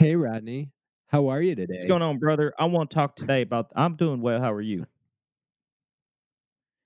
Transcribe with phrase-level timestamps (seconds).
[0.00, 0.70] Hey, Rodney.
[1.08, 1.74] How are you today?
[1.74, 2.54] What's going on, brother?
[2.58, 3.70] I want to talk today about.
[3.76, 4.40] I'm doing well.
[4.40, 4.86] How are you?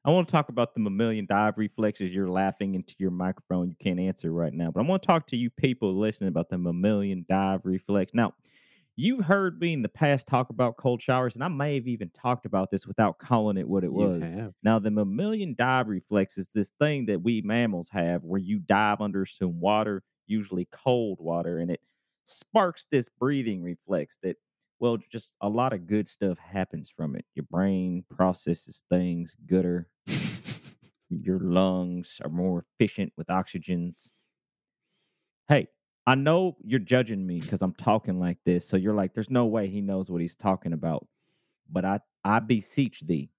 [0.05, 2.13] I want to talk about the mammalian dive reflexes.
[2.13, 3.71] You're laughing into your microphone.
[3.71, 6.49] You can't answer right now, but I want to talk to you people listening about
[6.49, 8.13] the mammalian dive reflex.
[8.15, 8.35] Now,
[8.97, 12.11] you've heard me in the past talk about cold showers, and I may have even
[12.11, 14.23] talked about this without calling it what it You was.
[14.25, 14.55] have.
[14.65, 19.01] Now, the mammalian dive reflex is this thing that we mammals have where you dive
[19.01, 21.81] under some water, usually cold water, and it
[22.25, 24.37] sparks this breathing reflex that
[24.81, 27.25] well, just a lot of good stuff happens from it.
[27.35, 29.89] Your brain processes things gooder
[31.23, 34.11] your lungs are more efficient with oxygens.
[35.49, 35.69] Hey,
[36.07, 38.67] I know you're judging me because I'm talking like this.
[38.67, 41.07] So you're like, there's no way he knows what he's talking about.
[41.71, 43.31] But I, I beseech thee,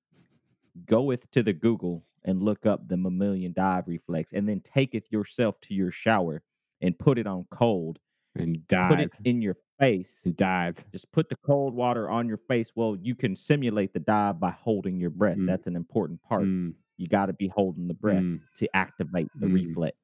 [0.86, 5.60] goeth to the Google and look up the mammalian dive reflex and then taketh yourself
[5.62, 6.42] to your shower
[6.82, 8.00] and put it on cold.
[8.36, 8.90] And dive.
[8.90, 10.22] Put it in your face.
[10.26, 10.78] and dive.
[10.92, 12.72] Just put the cold water on your face.
[12.76, 15.38] Well, you can simulate the dive by holding your breath.
[15.38, 15.48] Mm.
[15.48, 16.44] That's an important part.
[16.44, 18.40] Mm, You got to be holding the breath Mm.
[18.60, 19.54] to activate the Mm.
[19.54, 19.98] reflex.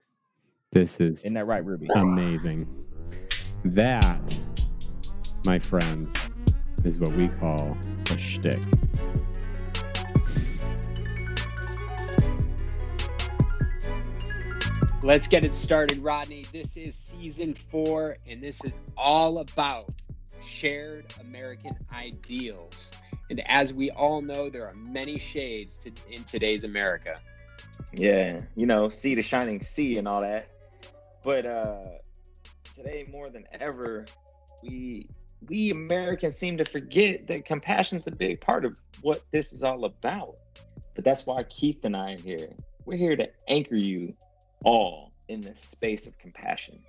[0.73, 1.87] this is Isn't that right, Ruby?
[1.95, 2.65] amazing.
[3.65, 4.39] That,
[5.45, 6.15] my friends,
[6.85, 7.77] is what we call
[8.09, 8.61] a shtick.
[15.03, 16.45] Let's get it started, Rodney.
[16.53, 19.89] This is season four, and this is all about
[20.45, 22.91] shared American ideals.
[23.31, 27.19] And as we all know, there are many shades to, in today's America.
[27.93, 30.47] Yeah, you know, see the shining sea and all that.
[31.23, 31.83] But uh
[32.75, 34.05] today more than ever,
[34.61, 35.09] we
[35.49, 39.83] we Americans seem to forget that compassion's a big part of what this is all
[39.83, 40.35] about.
[40.93, 42.49] But that's why Keith and I are here.
[42.85, 44.13] We're here to anchor you
[44.63, 46.79] all in this space of compassion.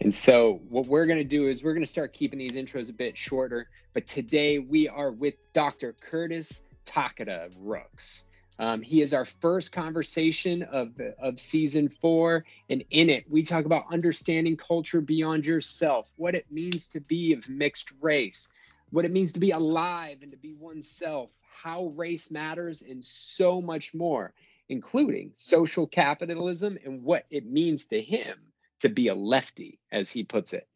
[0.00, 2.88] And so, what we're going to do is we're going to start keeping these intros
[2.88, 3.68] a bit shorter.
[3.94, 5.92] But today, we are with Dr.
[5.92, 8.24] Curtis Takada Rooks.
[8.60, 12.44] Um, he is our first conversation of, of season four.
[12.68, 17.32] And in it, we talk about understanding culture beyond yourself, what it means to be
[17.34, 18.48] of mixed race,
[18.90, 21.30] what it means to be alive and to be oneself,
[21.62, 24.32] how race matters, and so much more,
[24.68, 28.38] including social capitalism and what it means to him
[28.80, 30.68] to be a lefty, as he puts it.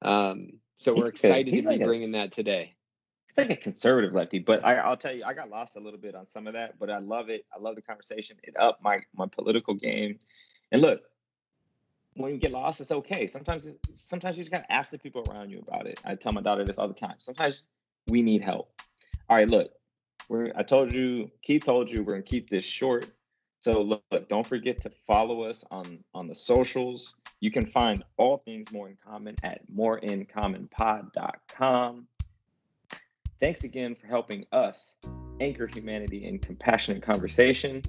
[0.00, 2.74] Um, so He's we're excited to be like a- bringing that today.
[3.28, 5.98] It's like a conservative lefty, but I, I'll tell you, I got lost a little
[5.98, 7.46] bit on some of that, but I love it.
[7.54, 8.36] I love the conversation.
[8.42, 10.18] It upped my my political game.
[10.70, 11.00] And look,
[12.14, 13.26] when you get lost, it's okay.
[13.26, 15.98] Sometimes, sometimes you just gotta ask the people around you about it.
[16.04, 17.14] I tell my daughter this all the time.
[17.18, 17.68] Sometimes
[18.06, 18.70] we need help.
[19.30, 19.72] All right, look,
[20.28, 20.52] we're.
[20.54, 23.06] I told you, Keith told you, we're gonna keep this short.
[23.62, 27.14] So look, look, don't forget to follow us on on the socials.
[27.38, 32.08] You can find all things more in common at moreincommonpod.com.
[33.38, 34.96] Thanks again for helping us
[35.40, 37.82] anchor humanity in compassionate conversation.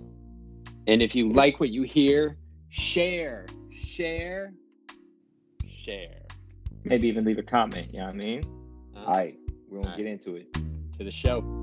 [0.86, 2.38] And if you like what you hear,
[2.70, 4.54] share, share,
[5.68, 6.22] share.
[6.84, 7.92] Maybe even leave a comment.
[7.92, 8.44] You know what I mean?
[8.96, 9.36] Uh, All right,
[9.68, 10.54] we're gonna All get into it.
[10.54, 11.63] to the show.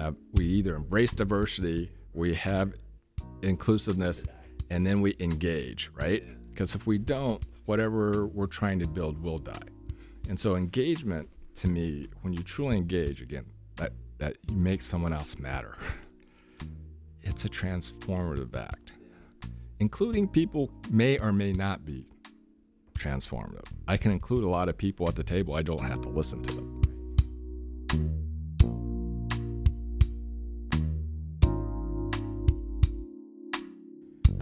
[0.00, 2.72] Have we either embrace diversity, we have
[3.42, 4.24] inclusiveness,
[4.70, 6.24] and then we engage, right?
[6.48, 9.68] Because if we don't, whatever we're trying to build will die.
[10.28, 13.44] And so engagement to me, when you truly engage, again,
[13.76, 15.76] that that you make someone else matter.
[17.22, 18.92] It's a transformative act.
[19.78, 22.06] Including people may or may not be
[22.98, 23.66] transformative.
[23.86, 26.42] I can include a lot of people at the table, I don't have to listen
[26.42, 26.79] to them.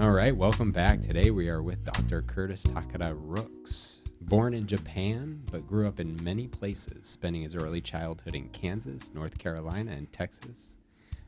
[0.01, 1.01] All right, welcome back.
[1.03, 2.23] Today we are with Dr.
[2.23, 4.05] Curtis Takada Rooks.
[4.21, 9.13] Born in Japan, but grew up in many places, spending his early childhood in Kansas,
[9.13, 10.79] North Carolina, and Texas.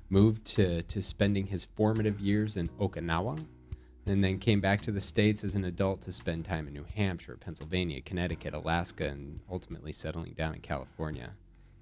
[0.08, 3.44] Moved to, to spending his formative years in Okinawa,
[4.06, 6.86] and then came back to the States as an adult to spend time in New
[6.94, 11.32] Hampshire, Pennsylvania, Connecticut, Alaska, and ultimately settling down in California.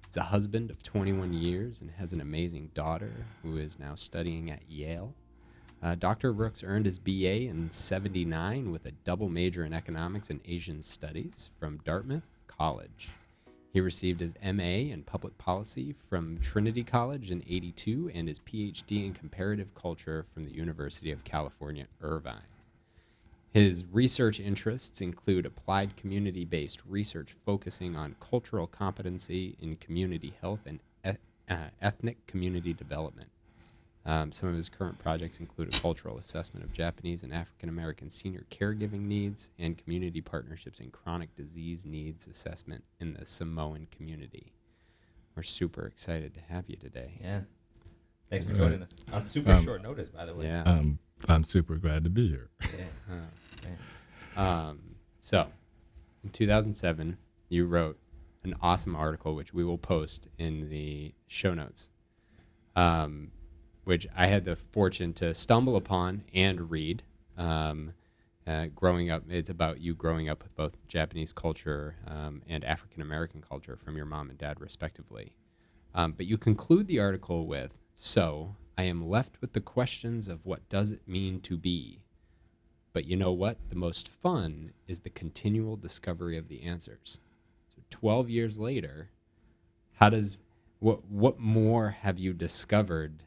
[0.07, 4.49] He's a husband of 21 years and has an amazing daughter who is now studying
[4.49, 5.13] at Yale.
[5.81, 6.33] Uh, Dr.
[6.33, 11.49] Rooks earned his BA in 79 with a double major in economics and Asian studies
[11.59, 13.09] from Dartmouth College.
[13.71, 19.05] He received his MA in public policy from Trinity College in 82 and his PhD
[19.05, 22.41] in comparative culture from the University of California, Irvine.
[23.51, 30.61] His research interests include applied community based research focusing on cultural competency in community health
[30.65, 30.79] and
[31.49, 33.29] uh, ethnic community development.
[34.09, 38.09] Um, some of his current projects include a cultural assessment of Japanese and African American
[38.09, 44.51] senior caregiving needs and community partnerships in chronic disease needs assessment in the Samoan community.
[45.35, 47.19] We're super excited to have you today.
[47.21, 47.41] Yeah.
[48.31, 48.57] Thanks for Right.
[48.61, 50.45] joining us on super Um, short notice, by the way.
[50.47, 50.63] Yeah.
[50.63, 50.97] Um,
[51.27, 52.49] I'm super glad to be here.
[52.61, 53.19] Yeah.
[54.37, 55.51] Uh, um, so,
[56.23, 57.17] in 2007,
[57.49, 57.99] you wrote
[58.43, 61.89] an awesome article, which we will post in the show notes,
[62.75, 63.31] um,
[63.83, 67.03] which I had the fortune to stumble upon and read.
[67.37, 67.93] Um,
[68.45, 73.01] uh, growing up, it's about you growing up with both Japanese culture um, and African
[73.01, 75.35] American culture from your mom and dad, respectively.
[75.93, 80.45] Um, but you conclude the article with So, I am left with the questions of
[80.45, 82.05] what does it mean to be?
[82.93, 83.57] But you know what?
[83.69, 87.19] The most fun is the continual discovery of the answers.
[87.75, 89.09] So 12 years later,
[89.95, 90.39] how does
[90.79, 93.23] what what more have you discovered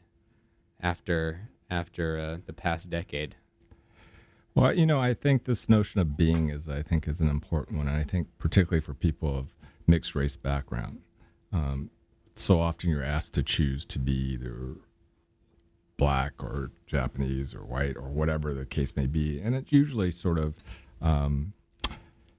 [0.83, 3.35] after after uh, the past decade?
[4.53, 7.79] Well, you know, I think this notion of being is, I think, is an important
[7.79, 9.55] one, and I think particularly for people of
[9.87, 10.99] mixed race background.
[11.51, 11.89] Um,
[12.35, 14.75] so often you're asked to choose to be either
[15.97, 20.37] black or Japanese or white or whatever the case may be, and it usually sort
[20.37, 20.55] of
[21.01, 21.53] um,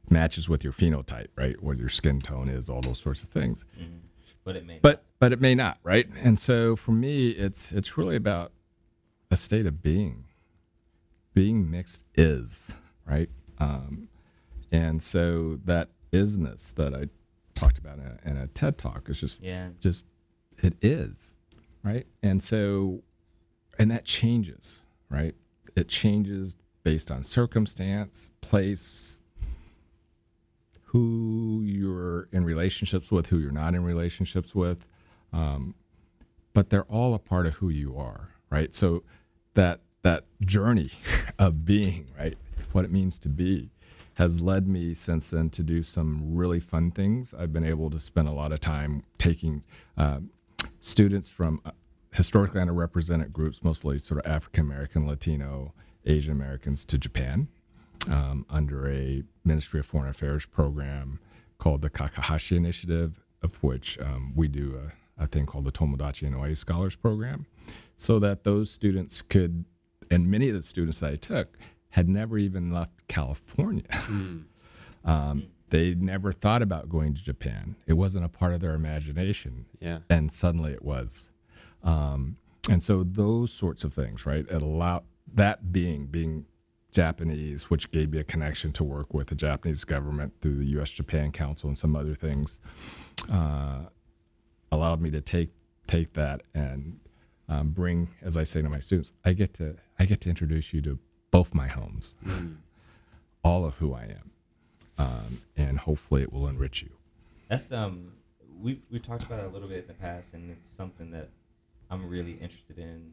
[0.08, 1.60] matches with your phenotype, right?
[1.62, 3.64] What your skin tone is, all those sorts of things.
[3.80, 4.00] Mhm.
[4.44, 6.06] But it may But but it may not, right?
[6.22, 8.52] And so for me, it's it's really about
[9.30, 10.24] a state of being.
[11.32, 12.68] Being mixed is
[13.06, 14.08] right, um,
[14.70, 17.08] and so that isness that I
[17.56, 19.70] talked about in a, in a TED talk is just Yeah.
[19.80, 20.06] just
[20.62, 21.34] it is
[21.82, 23.02] right and so
[23.78, 25.34] and that changes right
[25.74, 29.20] it changes based on circumstance place
[30.94, 34.86] who you're in relationships with who you're not in relationships with
[35.32, 35.74] um,
[36.52, 39.02] but they're all a part of who you are right so
[39.54, 40.92] that that journey
[41.38, 42.38] of being right
[42.70, 43.70] what it means to be
[44.14, 47.34] has led me since then to do some really fun things.
[47.34, 49.64] I've been able to spend a lot of time taking
[49.96, 50.30] um,
[50.80, 51.72] students from uh,
[52.12, 55.74] historically underrepresented groups, mostly sort of African American, Latino,
[56.06, 57.48] Asian Americans, to Japan
[58.10, 61.20] um, under a Ministry of Foreign Affairs program
[61.58, 64.78] called the Kakehashi Initiative, of which um, we do
[65.18, 67.46] a, a thing called the Tomodachi Inouye Scholars Program,
[67.96, 69.64] so that those students could,
[70.10, 71.56] and many of the students that I took
[71.90, 73.84] had never even left California.
[75.04, 77.76] um, they never thought about going to Japan.
[77.86, 80.00] It wasn't a part of their imagination, Yeah.
[80.10, 81.30] and suddenly it was.
[81.82, 82.36] Um,
[82.70, 84.46] and so those sorts of things, right?
[84.48, 85.04] It allowed
[85.34, 86.46] that being being
[86.94, 90.90] Japanese, which gave me a connection to work with the Japanese government through the U.S.
[90.90, 92.60] Japan Council and some other things,
[93.30, 93.80] uh,
[94.70, 95.50] allowed me to take
[95.86, 97.00] take that and
[97.48, 100.72] um, bring, as I say to my students, I get to I get to introduce
[100.72, 100.98] you to
[101.32, 102.14] both my homes,
[103.44, 104.30] all of who I am,
[104.96, 106.90] um, and hopefully it will enrich you.
[107.48, 108.12] That's um
[108.56, 111.28] we we talked about it a little bit in the past and it's something that
[111.90, 113.12] I'm really interested in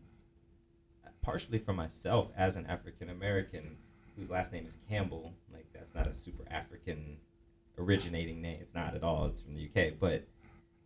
[1.21, 3.77] partially for myself as an African American
[4.17, 5.33] whose last name is Campbell.
[5.53, 7.17] Like that's not a super African
[7.77, 8.57] originating name.
[8.61, 9.25] It's not at all.
[9.25, 10.23] It's from the UK, but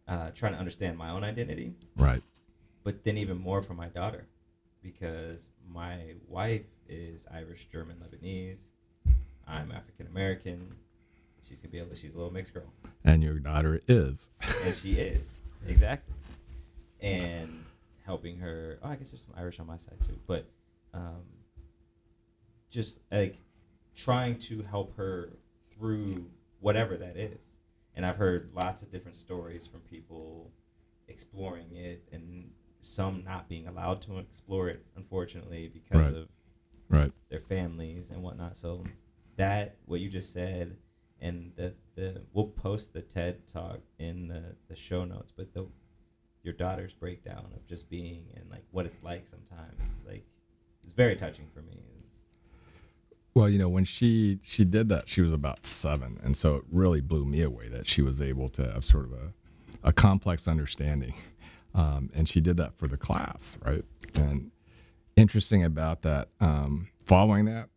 [0.08, 2.22] uh, trying to understand my own identity, Right.
[2.84, 4.26] but then even more for my daughter
[4.84, 8.60] because my wife is Irish, German, Lebanese.
[9.48, 10.76] I'm African American.
[11.48, 11.96] She's gonna be able.
[11.96, 12.72] She's a little mixed girl
[13.04, 14.30] And your daughter is.
[14.64, 16.14] and she is exactly
[17.02, 17.65] and
[18.06, 20.48] helping her oh i guess there's some irish on my side too but
[20.94, 21.24] um
[22.70, 23.38] just like
[23.96, 25.30] trying to help her
[25.74, 26.26] through
[26.60, 27.40] whatever that is
[27.96, 30.52] and i've heard lots of different stories from people
[31.08, 36.16] exploring it and some not being allowed to explore it unfortunately because Right.
[36.16, 36.28] of
[36.88, 37.12] Right.
[37.30, 38.58] their families and whatnot.
[38.60, 38.84] So
[39.38, 40.78] that what you just said,
[41.20, 45.32] and the the we'll post the TED talk in the the show notes.
[45.36, 45.66] But the
[46.46, 50.26] your daughter's breakdown of just being and like what it's like sometimes, like
[50.84, 51.84] it's very touching for me.
[52.06, 52.16] It's,
[53.34, 56.64] Well, you know, when she she did that, she was about seven, and so it
[56.72, 59.34] really blew me away that she was able to have sort of a
[59.84, 61.16] a complex understanding,
[61.74, 63.84] um, and she did that for the class, right?
[64.16, 64.52] And
[65.16, 67.70] interesting about that, um, following that,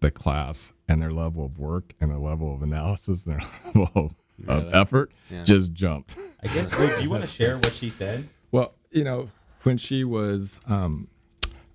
[0.00, 3.90] the class and their level of work and their level of analysis and their level
[3.94, 4.14] of,
[4.46, 4.74] of Really?
[4.74, 5.44] effort Yeah.
[5.44, 6.16] just jumped.
[6.42, 6.70] I guess.
[6.78, 8.28] Will, do you want to share what she said?
[8.52, 9.28] Well, you know,
[9.64, 11.08] when she was, um,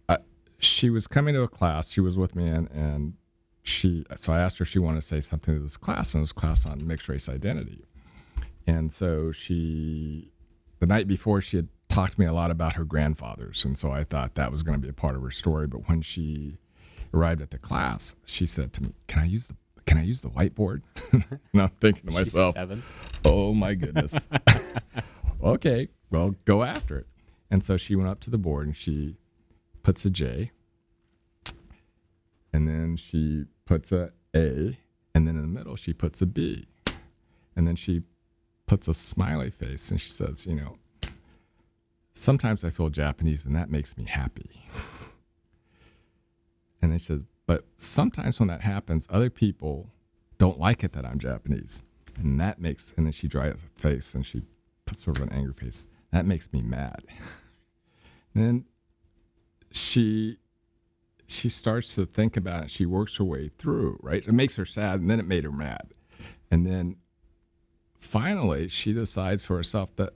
[0.09, 0.17] I,
[0.59, 1.89] she was coming to a class.
[1.89, 3.13] She was with me, and and
[3.63, 4.05] she.
[4.15, 6.23] So I asked her if she wanted to say something to this class, and it
[6.23, 7.83] was a class on mixed race identity.
[8.65, 10.31] And so she,
[10.79, 13.91] the night before, she had talked to me a lot about her grandfathers, and so
[13.91, 15.67] I thought that was going to be a part of her story.
[15.67, 16.57] But when she
[17.13, 19.55] arrived at the class, she said to me, "Can I use the
[19.85, 22.55] Can I use the whiteboard?" and I'm thinking to myself.
[23.25, 24.27] "Oh my goodness."
[25.43, 27.07] okay, well, go after it.
[27.51, 29.17] And so she went up to the board and she
[29.83, 30.51] puts a J,
[32.51, 34.77] and then she puts a A,
[35.13, 36.65] and then in the middle she puts a B,
[37.55, 38.03] and then she
[38.65, 40.77] puts a smiley face and she says, "You know."
[42.15, 44.49] Sometimes I feel Japanese and that makes me happy.
[46.81, 49.89] And then she says, but sometimes when that happens, other people
[50.37, 51.83] don't like it that I'm Japanese.
[52.17, 54.43] And that makes, and then she dries her face and she
[54.85, 55.87] puts sort of an angry face.
[56.11, 57.03] That makes me mad.
[58.33, 58.65] And then
[59.71, 60.37] she,
[61.27, 62.71] she starts to think about it.
[62.71, 64.25] She works her way through, right?
[64.25, 65.93] It makes her sad and then it made her mad.
[66.51, 66.97] And then
[67.99, 70.13] finally she decides for herself that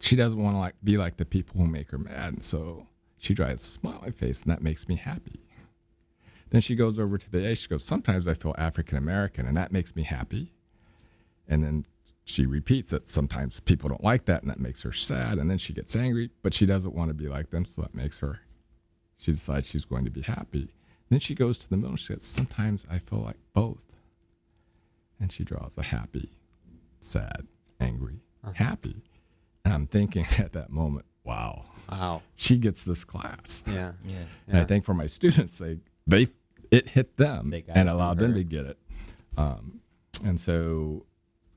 [0.00, 2.32] she doesn't want to like be like the people who make her mad.
[2.32, 2.88] And so
[3.18, 5.40] she tries a smiley face and that makes me happy.
[6.50, 7.54] Then she goes over to the A.
[7.54, 10.52] She goes, Sometimes I feel African American and that makes me happy.
[11.48, 11.84] And then
[12.24, 15.38] she repeats that sometimes people don't like that and that makes her sad.
[15.38, 17.64] And then she gets angry, but she doesn't want to be like them.
[17.64, 18.40] So that makes her,
[19.16, 20.70] she decides she's going to be happy.
[21.08, 21.96] Then she goes to the middle.
[21.96, 23.84] She says, Sometimes I feel like both.
[25.20, 26.30] And she draws a happy,
[27.00, 27.46] sad,
[27.78, 28.52] angry, uh-huh.
[28.54, 29.02] happy.
[29.64, 32.22] And I'm thinking at that moment, wow, Wow.
[32.36, 33.62] she gets this class.
[33.66, 33.92] Yeah.
[34.04, 34.24] Yeah.
[34.48, 36.28] And I think for my students, they they
[36.70, 38.78] it hit them and allowed them to get it.
[39.36, 39.80] Um,
[40.24, 41.06] and so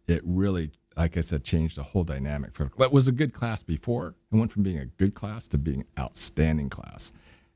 [0.08, 2.53] it really, like I said, changed the whole dynamic.
[2.53, 4.15] For it was a good class before.
[4.32, 7.12] It went from being a good class to being outstanding class.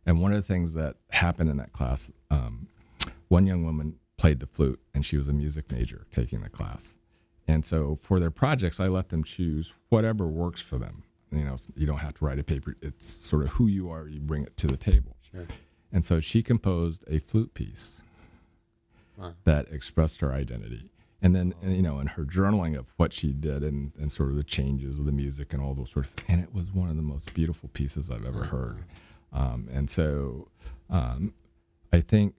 [0.06, 2.68] And one of the things that happened in that class, um,
[3.28, 6.96] one young woman played the flute, and she was a music major taking the class.
[7.48, 11.04] And so for their projects, I let them choose whatever works for them.
[11.32, 12.76] You know, you don't have to write a paper.
[12.82, 14.08] It's sort of who you are.
[14.08, 15.18] You bring it to the table.
[15.32, 15.46] Sure.
[15.92, 18.00] And so she composed a flute piece
[19.18, 19.34] Wow.
[19.46, 20.92] that expressed her identity.
[21.22, 24.30] And then, and, you know, in her journaling of what she did and, and sort
[24.30, 26.30] of the changes of the music and all those sorts of things.
[26.30, 28.84] And it was one of the most beautiful pieces I've ever heard.
[29.34, 30.50] Um, and so
[30.92, 31.34] um,
[31.92, 32.36] I think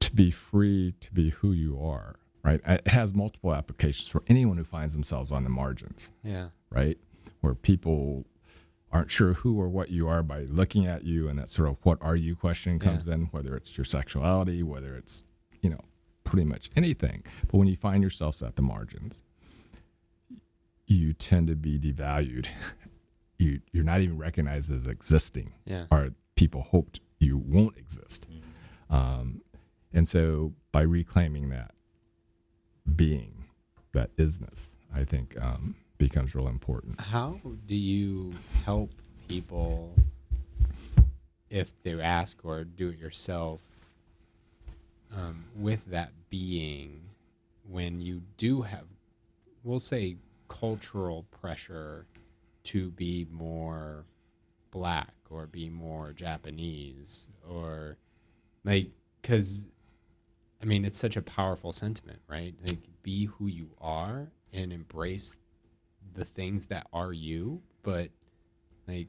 [0.00, 2.60] to be free to be who you are, right?
[2.66, 6.48] It has multiple applications for anyone who finds themselves on the margins Yeah.
[6.68, 6.98] right?
[7.40, 8.26] Where people
[8.96, 11.76] aren't sure who or what you are by looking at you, and that sort of
[11.82, 15.22] what are you question comes in, whether it's your sexuality, whether it's,
[15.60, 15.80] you know,
[16.24, 17.22] pretty much anything.
[17.48, 19.22] But when you find yourselves at the margins,
[20.86, 22.46] you tend to be devalued.
[23.38, 25.86] you you're not even recognized as existing, Yeah.
[25.90, 28.26] or people hoped you won't exist.
[28.88, 29.42] Um,
[29.92, 31.72] and so by reclaiming that
[32.94, 33.44] being,
[33.92, 37.00] that isness, I think um, becomes real important.
[37.00, 38.34] How do you
[38.64, 38.90] help
[39.28, 39.94] people
[41.50, 43.60] if they ask or do it yourself
[45.14, 47.00] um, with that being
[47.68, 48.84] when you do have,
[49.64, 50.16] we'll say,
[50.48, 52.06] cultural pressure
[52.64, 54.04] to be more
[54.70, 57.96] black or be more Japanese or
[58.64, 58.88] like,
[59.22, 59.66] because
[60.60, 62.54] I mean, it's such a powerful sentiment, right?
[62.66, 65.36] Like, be who you are and embrace
[66.16, 67.62] the things that are you.
[67.82, 68.10] But,
[68.88, 69.08] like,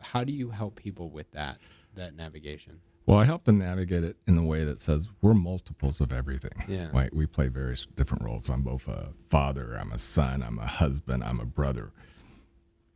[0.00, 1.58] how do you help people with that
[1.94, 2.80] that navigation?
[3.06, 6.64] Well, I help them navigate it in the way that says we're multiples of everything.
[6.66, 6.88] Yeah.
[6.92, 7.14] Right.
[7.14, 8.48] We play various different roles.
[8.48, 11.92] I'm both a father, I'm a son, I'm a husband, I'm a brother.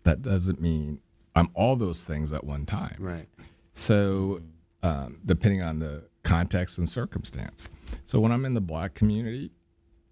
[0.05, 1.01] That doesn't mean
[1.37, 2.97] I'm all those things at one time.
[2.99, 3.29] Right.
[3.75, 4.41] So,
[4.83, 7.69] um, depending on the context and circumstance.
[8.05, 9.51] So, when I'm in the black community,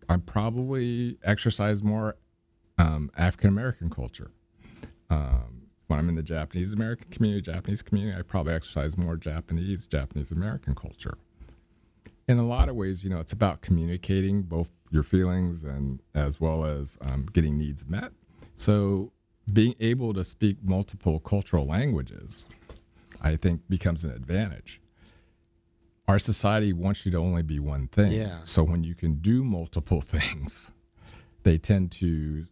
[0.09, 2.17] I probably exercise more
[2.79, 4.31] um, African American culture.
[5.11, 9.87] Um, when I'm in the Japanese American community, Japanese community, I probably exercise more Japanese,
[9.87, 11.17] Japanese American culture.
[12.29, 16.41] In a lot of ways, you know, it's about communicating both your feelings and as
[16.41, 18.11] well as um, getting needs met.
[18.55, 19.13] So,
[19.53, 22.47] being able to speak multiple cultural languages,
[23.23, 24.81] I think, becomes an advantage.
[26.09, 28.13] Our society wants you to only be one thing.
[28.13, 28.39] Yeah.
[28.43, 30.71] So when you can do multiple things,
[31.47, 32.45] they tend to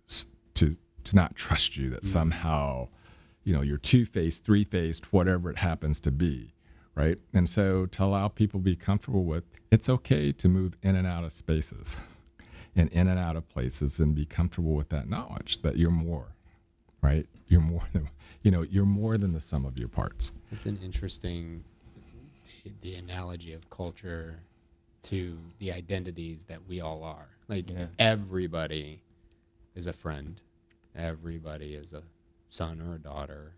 [0.55, 1.91] to to not trust you.
[1.91, 2.07] That mm.
[2.07, 2.89] somehow,
[3.43, 6.55] you know, you're two faced, three faced, whatever it happens to be,
[6.95, 7.19] right?
[7.35, 11.09] And so to allow people to be comfortable with, it's okay to move in and
[11.09, 12.01] out of spaces,
[12.77, 16.37] and in and out of places, and be comfortable with that knowledge that you're more,
[17.03, 17.27] right?
[17.49, 18.11] You're more than
[18.43, 18.63] you know.
[18.63, 20.31] You're more than the sum of your parts.
[20.53, 21.65] It's an interesting
[22.81, 24.39] the analogy of culture
[25.03, 27.34] to the identities that we all are.
[27.49, 27.87] Like Yeah.
[27.99, 29.03] everybody
[29.75, 30.41] is a friend.
[30.95, 32.03] Everybody is a
[32.49, 33.57] son or a daughter,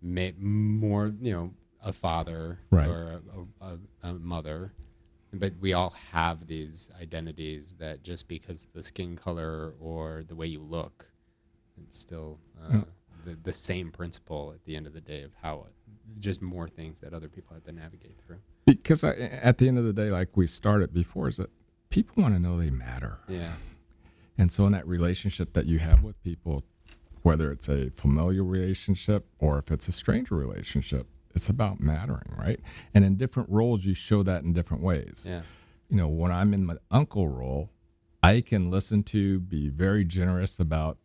[0.00, 1.52] may, more you know
[1.84, 2.88] a father Right.
[2.88, 3.20] or
[3.60, 4.72] a, a, a, a mother,
[5.32, 10.46] but we all have these identities that just because the skin color or the way
[10.46, 11.06] you look,
[11.76, 12.84] it's still uh, Yeah.
[13.26, 15.74] the, the same principle at the end of the day of how it,
[16.20, 18.38] just more things that other people have to navigate through.
[18.64, 21.50] Because I, at the end of the day, like we started before, is that
[21.90, 23.18] people want to know they matter.
[23.28, 23.52] Yeah.
[24.36, 26.64] And so, in that relationship that you have with people,
[27.22, 32.60] whether it's a familiar relationship or if it's a stranger relationship, it's about mattering, right?
[32.94, 35.26] And in different roles, you show that in different ways.
[35.28, 35.42] Yeah.
[35.88, 37.70] You know, when I'm in my uncle role,
[38.22, 40.98] I can listen to, be very generous about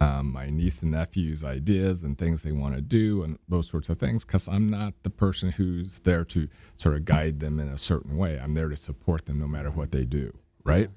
[0.00, 3.88] um, my niece and nephew's ideas and things they want to do and those sorts
[3.90, 7.68] of things because I'm not the person who's there to sort of guide them in
[7.68, 8.38] a certain way.
[8.42, 10.32] I'm there to support them no matter what they do,
[10.64, 10.88] right?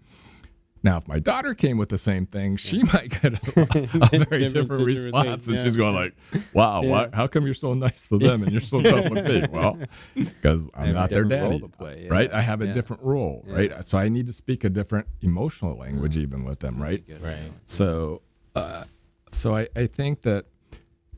[0.85, 3.79] Now, if my daughter came with the same thing, she might get a, a very
[4.01, 6.13] Different different situation, response, and she's going like,
[6.53, 9.45] "Wow, why, how come you're so nice to them and you're so tough with me?"
[9.51, 9.77] Well,
[10.13, 12.33] because I'm not their different role daddy, to play, right?
[12.33, 12.73] I have a yeah.
[12.73, 13.53] different role, Yeah.
[13.55, 13.85] right?
[13.85, 17.05] So I need to speak a different emotional language even with them, right?
[17.07, 17.37] Good, Right.
[17.45, 17.51] yeah.
[17.65, 18.21] So,
[18.55, 18.83] uh,
[19.29, 20.45] so I, I think that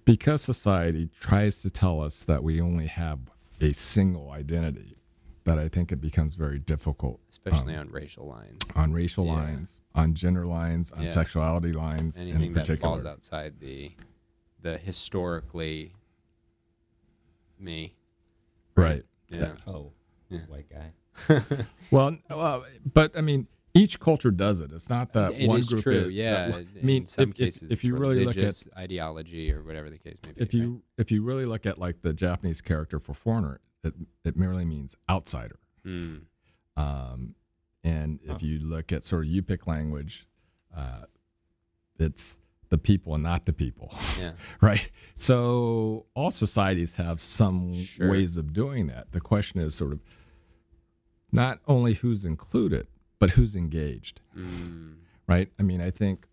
[0.06, 3.20] because society tries to tell us that we only have
[3.62, 4.98] a single identity,
[5.46, 8.62] that I think it becomes very difficult, especially um, on racial lines.
[8.76, 9.34] on racial Yeah.
[9.34, 11.10] lines, on gender lines, on Yeah.
[11.10, 12.92] sexuality lines, Anything in that particular.
[12.94, 13.92] falls outside the
[14.62, 15.94] the historically
[17.60, 17.94] me.
[18.76, 19.04] Right.
[19.30, 19.54] Yeah.
[19.68, 19.92] Oh,
[20.30, 20.40] Yeah.
[20.48, 20.92] white guy.
[21.92, 24.72] Well, well, but I mean, each culture does it.
[24.72, 25.84] It's not that It one is group.
[25.84, 26.06] true.
[26.08, 26.48] is- yeah.
[26.48, 29.62] that- I mean, some if, if- cases, if, you it's really look at ideology or
[29.64, 30.42] whatever the case may be.
[30.42, 34.36] if you if you really look at like the Japanese character for foreigner, it it
[34.38, 35.60] merely means outsider.
[35.84, 35.92] right?
[35.94, 36.22] Mm,
[36.78, 37.36] Um,
[37.84, 40.26] and if you look at sort of Yupik language,
[40.76, 41.06] uh,
[42.00, 42.40] it's
[42.70, 44.32] the people and not the people, yeah.
[44.62, 44.90] right?
[45.16, 48.10] So all societies have some Sure.
[48.10, 49.12] ways of doing that.
[49.12, 50.00] The question is sort of
[51.32, 52.88] not only who's included,
[53.20, 54.96] but who's engaged, Mm,
[55.28, 55.50] right?
[55.60, 56.26] I mean, I think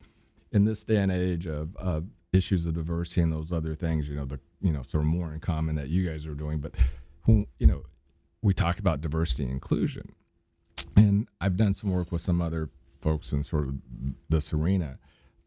[0.52, 4.14] in this day and age of, of issues of diversity and those other things, you
[4.16, 6.74] know, the you know sort of more in common that you guys are doing, but
[7.22, 7.82] who, you know,
[8.42, 10.12] we talk about diversity and inclusion,
[10.96, 12.68] and I've done some work with some other
[13.00, 13.74] folks in sort of
[14.28, 14.98] this arena,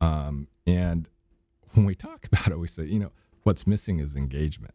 [0.01, 1.07] um, and
[1.73, 3.11] when we talk about it, we say, you know,
[3.43, 4.73] what's missing is engagement,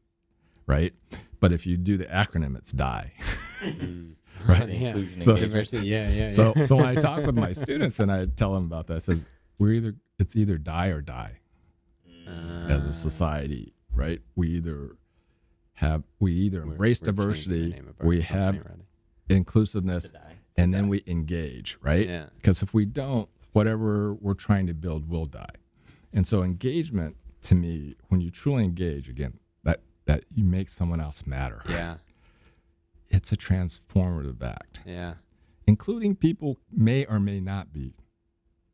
[0.66, 0.92] right?
[1.40, 3.12] But if you do the acronym, it's die.
[4.46, 4.68] Right.
[4.68, 4.88] Yeah.
[4.88, 5.86] Inclusion, So- Diversity.
[5.88, 6.10] Yeah.
[6.10, 6.28] Yeah.
[6.28, 6.66] So, yeah.
[6.66, 9.20] so when I talk with my students and I tell them about that, I says
[9.58, 11.38] we're either it's either die or die
[12.68, 14.20] as Uh, a society, right?
[14.34, 14.96] We either
[15.74, 18.82] have we either we're- embrace we're diversity, name of our we have already.
[19.28, 20.10] inclusiveness,
[20.56, 22.06] and then we engage, right?
[22.08, 22.26] Yeah.
[22.34, 25.54] Because if we don't, whatever we're trying to build will die.
[26.12, 31.00] And so engagement to me, when you truly engage, again, that that you make someone
[31.00, 31.60] else matter.
[31.68, 31.96] Yeah.
[33.10, 34.80] It's a transformative act.
[34.86, 35.14] Yeah.
[35.68, 37.92] including people may or may not be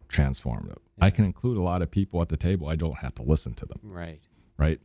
[0.08, 0.76] transformative.
[1.00, 2.68] I can include a lot of people at the table.
[2.68, 4.20] I don't have to listen to them, Right.
[4.58, 4.78] right?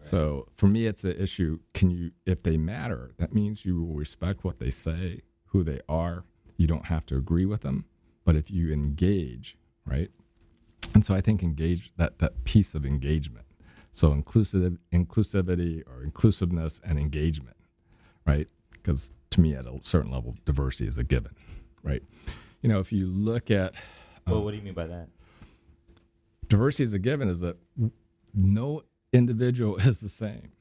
[0.00, 1.60] So for me, it's an issue.
[1.72, 5.80] Can you, if they matter, that means you will respect what they say, who they
[5.88, 6.24] are.
[6.58, 7.86] You don't have to agree with them,
[8.24, 9.56] but if you engage,
[9.86, 10.10] right?
[10.92, 13.46] And so I think engage that that piece of engagement.
[13.92, 17.56] So inclusive inclusivity or inclusiveness and engagement,
[18.26, 18.46] right?
[18.86, 21.32] Because to me, at a certain level, diversity is a given,
[21.82, 22.04] right?
[22.62, 23.74] You know, if you look at
[24.28, 25.08] Well, um, what do you mean by that?
[26.48, 27.56] diversity is a given, is that
[28.32, 30.52] no individual is the same.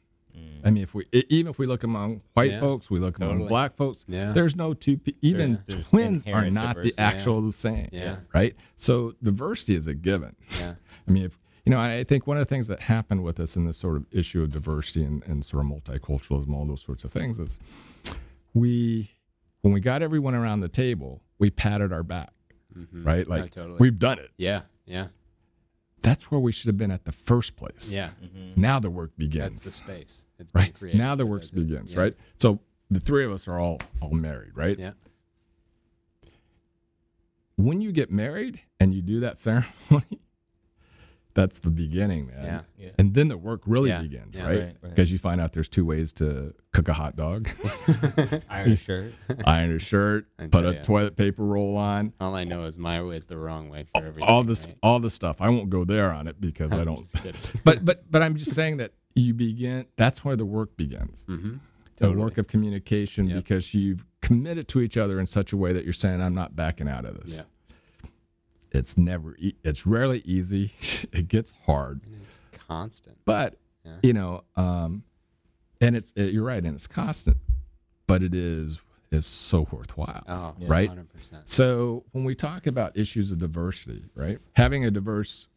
[0.65, 3.47] I mean, if we even if we look among white Yeah, folks, we look among
[3.47, 4.03] black folks.
[4.07, 4.31] Yeah.
[4.33, 4.97] There's no two.
[4.97, 7.89] Pe- even There's twins are not diversity, the actual the same.
[7.93, 8.17] Yeah.
[8.33, 8.55] Right.
[8.75, 10.35] So diversity is a given.
[10.59, 10.73] Yeah.
[11.07, 13.55] I mean, if you know, I think one of the things that happened with us
[13.55, 17.03] in this sort of issue of diversity and, and sort of multiculturalism, all those sorts
[17.03, 17.57] of things, is
[18.53, 19.11] we
[19.61, 22.31] when we got everyone around the table, we patted our back,
[22.77, 23.03] Mhm.
[23.05, 23.27] right?
[23.27, 23.77] No, Like totally.
[23.79, 24.29] we've done it.
[24.37, 24.61] Yeah.
[24.85, 25.07] Yeah.
[26.03, 27.91] That's where we should have been at the first place.
[27.91, 28.11] Yeah.
[28.55, 29.55] Now the work begins.
[29.55, 30.27] That's the space.
[30.37, 31.93] It's been right created now the work begins.
[31.93, 31.99] yeah.
[31.99, 32.13] Right.
[32.37, 32.59] So
[32.91, 34.51] the three of us are all all married.
[34.55, 34.77] Right.
[34.77, 34.91] Yeah.
[37.55, 40.19] When you get married and you do that ceremony,
[41.35, 42.43] that's the beginning, man.
[42.43, 42.61] Yeah.
[42.77, 42.89] Yeah.
[42.97, 44.41] And then the work really Yeah, begins, yeah.
[44.47, 44.49] right?
[44.49, 44.89] Right, right.
[44.89, 47.49] Because you find out there's two ways to cook a hot dog:
[48.49, 49.13] Iron a shirt.
[49.45, 50.81] iron a shirt, put a ya.
[50.81, 54.03] toilet paper roll on, All I know is my way is the wrong way for
[54.03, 54.23] everything.
[54.29, 54.77] all this, right?
[54.81, 55.41] all the stuff.
[55.41, 57.07] I won't go there on it because I I'm don't.
[57.63, 59.85] But but but I'm just saying that you begin.
[59.97, 61.25] That's where the work begins.
[61.29, 61.59] Mhm.
[61.97, 63.37] The work of communication Yep.
[63.37, 66.55] because you've committed to each other in such a way that you're saying, "I'm not
[66.55, 67.45] backing out of this."
[68.75, 70.71] It's never e- it's rarely easy.
[71.11, 73.17] it gets hard, And it's constant.
[73.25, 73.97] but Yeah.
[74.03, 75.03] you know, um,
[75.81, 77.37] and it's it, you're right, and it's constant,
[78.07, 78.79] but it is
[79.11, 80.23] is so worthwhile.
[80.27, 80.67] Oh, Yeah.
[80.69, 80.89] Right.
[80.89, 81.41] 100%.
[81.45, 85.47] So when we talk about issues of diversity, right, having a diverse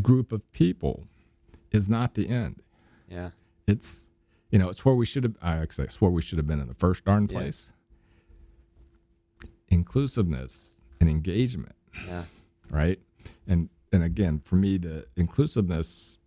[0.00, 1.06] group of people
[1.72, 2.62] is not the end.
[3.10, 3.30] Yeah.
[3.66, 4.10] It's
[4.50, 5.36] you know, it's where we should have.
[5.42, 7.38] I actually, it's where we should have been in the first darn Yeah.
[7.38, 7.72] place.
[9.68, 11.74] Inclusiveness and engagement,
[12.06, 12.24] Yeah.
[12.70, 12.98] Right?
[13.46, 16.18] And and again, for me, the inclusiveness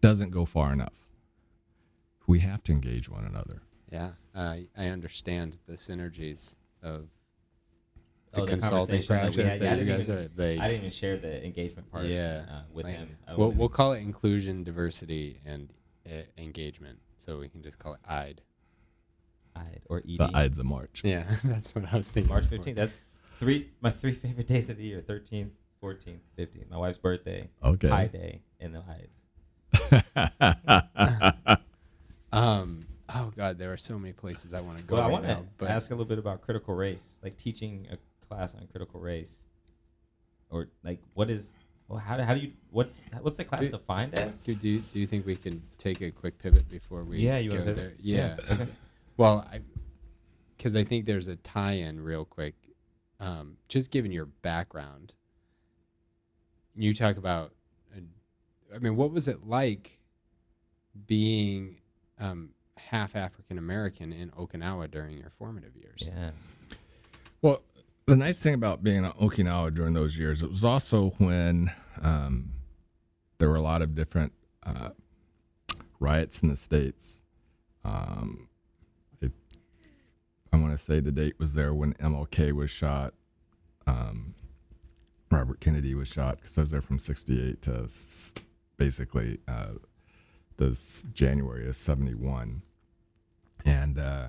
[0.00, 1.06] doesn't go far enough.
[2.26, 3.62] We have to engage one another.
[3.90, 4.10] Yeah.
[4.34, 7.08] I I understand the synergies of
[8.32, 10.28] the Oh, the consulting conversation that had, that yeah, you guys even- are.
[10.28, 12.04] They, I didn't even share the engagement part.
[12.04, 13.16] Yeah, uh, with like, him.
[13.26, 15.72] I we'll, we'll call it inclusion, diversity, and
[16.06, 16.98] uh, engagement.
[17.16, 18.42] So we can just call it IDE.
[19.54, 20.18] I'd- or ED.
[20.18, 21.00] The Ides of March.
[21.02, 22.28] Yeah, that's what I was thinking.
[22.28, 22.76] March fifteenth.
[22.76, 23.00] That's
[23.38, 26.70] three my three favorite days of the year: thirteenth, fourteenth, fifteenth.
[26.70, 27.88] My wife's birthday, Okay.
[27.88, 29.12] Pi Day, in the Heights.
[32.32, 32.86] Um.
[33.08, 35.24] Oh God, there are so many places I want to go Well, I right want
[35.26, 35.38] to.
[35.58, 37.96] But ask a little bit about critical race, like teaching a
[38.26, 39.42] class on critical race,
[40.50, 41.52] or like what is,
[41.88, 44.36] well, how, do- how do you what's what's the class Do- defined as?
[44.38, 47.38] do, do, you, do you think we can take a quick pivot before we Yeah,
[47.38, 47.92] you go there?
[48.00, 48.36] Yeah.
[48.48, 48.66] Yeah, okay.
[49.16, 49.60] Well, I
[50.56, 52.54] because I think there's a tie-in real quick.
[53.18, 55.14] Um, just given your background,
[56.74, 57.52] you talk about.
[57.94, 58.00] uh,
[58.74, 60.00] I mean, what was it like
[61.06, 61.80] being
[62.18, 66.08] um, half African American in Okinawa during your formative years?
[66.14, 66.30] Yeah,
[67.42, 67.62] Well,
[68.06, 72.52] the nice thing about being on Okinawa during those years, it was also when um,
[73.38, 74.32] there were a lot of different
[74.64, 74.90] uh,
[76.00, 77.22] riots in the states.
[77.84, 78.48] Um, it,
[80.56, 83.12] I want to say the date was there when MLK was shot.
[83.86, 84.34] Um,
[85.30, 88.32] Robert Kennedy was shot because I was there from '68 to s-
[88.78, 89.72] basically uh,
[90.56, 92.62] this January of '71,
[93.64, 93.98] and.
[93.98, 94.26] Uh,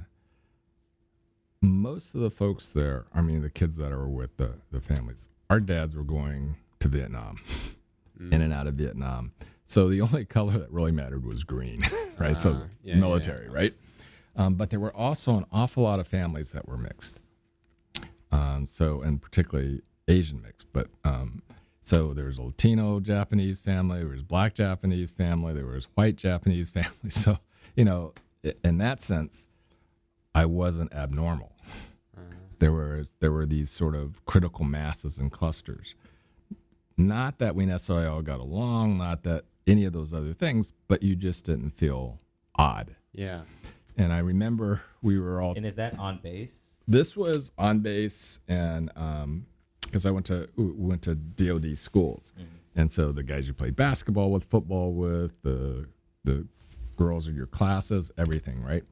[1.60, 5.28] most of the folks there, I mean, the kids that are with the, the families,
[5.50, 7.40] our dads were going to Vietnam,
[8.22, 8.32] Mm.
[8.34, 9.32] in and out of Vietnam.
[9.66, 11.82] So the only color that really mattered was green,
[12.20, 12.38] right?
[12.38, 13.74] so Ah, yeah, yeah, military, right?
[14.38, 17.20] Um, but there were also an awful lot of families that were mixed.
[18.32, 21.42] Um, so, and particularly Asian mixed, but um,
[21.82, 26.18] so there was a Latino Japanese family, there was black Japanese family, there was white
[26.18, 27.10] Japanese family.
[27.10, 27.40] So,
[27.76, 28.14] you know,
[28.64, 29.48] in that sense,
[30.36, 31.54] I wasn't abnormal.
[32.60, 35.96] There was there were these sort of critical masses and clusters.
[36.98, 41.04] Not that we necessarily all got along, not that any of those other things, but
[41.04, 42.20] you just didn't feel
[42.56, 42.96] odd.
[43.14, 43.42] Yeah.
[43.98, 46.60] And I remember we were all and is that on base?
[46.88, 48.92] this was on base and
[49.82, 52.34] because I went to went to DoD schools,
[52.76, 55.88] and so the guys you played basketball with, football with, the
[56.24, 56.48] the
[56.96, 58.84] girls in your classes, everything, right?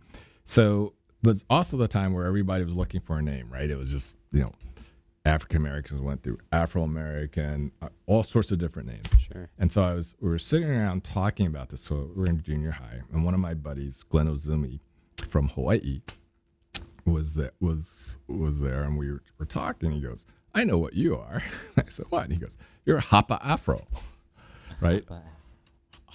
[0.46, 3.70] So it was also the time where everybody was looking for a name, right?
[3.70, 4.52] It was just you know
[5.26, 9.08] African Americans went through Afro American, uh, all sorts of different names.
[9.20, 9.50] Sure.
[9.58, 11.82] And so I was, we were sitting around talking about this.
[11.82, 14.80] So we we're in junior high, and one of my buddies, Glenn Ozumi,
[15.30, 16.00] from Hawaii,
[17.06, 19.92] was that was was there, and we were, were talking.
[19.92, 21.42] He goes, "I know what you are."
[21.78, 23.86] I said, "What?" And he goes, "You're a Hapa Afro,
[24.82, 25.06] right?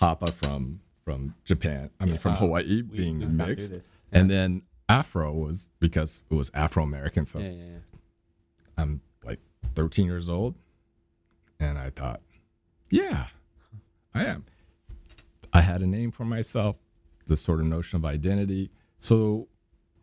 [0.01, 1.91] Hapa from from Japan.
[2.01, 3.89] I mean, from Uh, Hawaii, being we've gone through mixed, this.
[4.13, 7.25] and then Afro was because it was Afro American.
[7.25, 7.79] So Yeah, yeah, yeah.
[8.77, 9.39] I'm like
[9.75, 10.55] 13 years old,
[11.59, 12.21] and I thought,
[12.91, 13.27] yeah,
[14.15, 14.45] I am.
[15.53, 16.79] I had a name for myself,
[17.27, 18.71] this sort of notion of identity.
[19.01, 19.49] So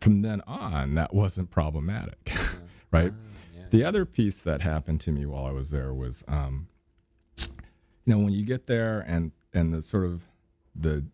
[0.02, 2.34] from then on, that wasn't problematic,
[2.92, 3.14] right?
[3.16, 3.62] Ah, yeah.
[3.70, 6.68] The other piece that happened to me while I was there was, um,
[7.38, 7.48] you
[8.14, 10.24] know, when you get there and and the sort of
[10.76, 11.06] the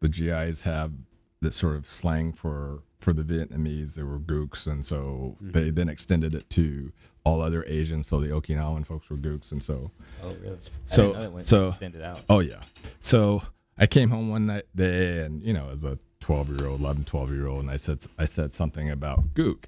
[0.00, 0.92] the GIs have
[1.40, 3.94] this sort of slang for for the Vietnamese.
[3.96, 6.92] They were gooks, and so they then extended it to
[7.24, 8.06] all other Asians.
[8.06, 9.90] So the Okinawan folks were gooks, and so
[10.22, 10.58] oh really?
[10.86, 12.20] So- didn't know it went so- extended out.
[12.28, 12.62] Oh yeah.
[13.00, 13.42] So
[13.76, 17.04] I came home one night day and you know, as a 12 year old, 11,
[17.04, 19.64] 12 year old, and I said I said something about gook.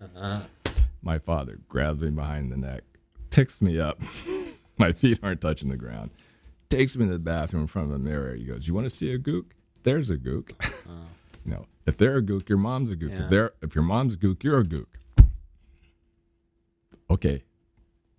[0.00, 0.40] Uh-huh.
[1.02, 2.82] My father grabs me behind the neck,
[3.30, 4.00] picks me up.
[4.78, 6.10] My feet aren't touching the ground.
[6.70, 8.34] Takes me to the bathroom in front of a mirror.
[8.34, 9.46] He goes, "You want to see a gook?
[9.82, 10.52] There's a gook.
[11.44, 13.10] you know, if they're a gook, your mom's a gook.
[13.10, 13.22] Yeah.
[13.24, 14.86] If they're if your mom's a gook, you're a gook.
[17.10, 17.42] Okay,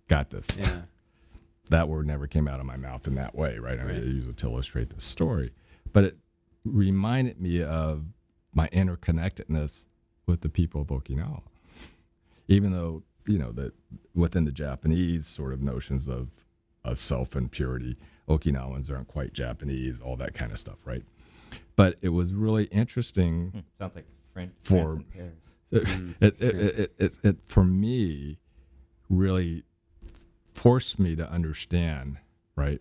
[0.08, 0.82] got this Yeah.
[1.70, 3.78] that word never came out of my mouth in that way, right?
[3.78, 4.02] I mean, Right.
[4.02, 5.52] I use it to illustrate the story,
[5.92, 6.18] but it
[6.64, 8.04] reminded me of
[8.52, 9.86] my interconnectedness
[10.26, 11.42] with the people of Okinawa.
[12.48, 13.72] Even though you know that
[14.14, 16.28] within the Japanese sort of notions of
[16.84, 17.96] of self and purity,
[18.28, 21.04] Okinawans aren't quite Japanese, all that kind of stuff, right?
[21.76, 25.34] But it was really interesting Hmm, Sounds like French For- France and Paris.
[25.72, 28.38] it, Mm, it, it, it, it, it for me
[29.08, 29.62] really
[30.52, 32.18] forced me to understand
[32.56, 32.80] right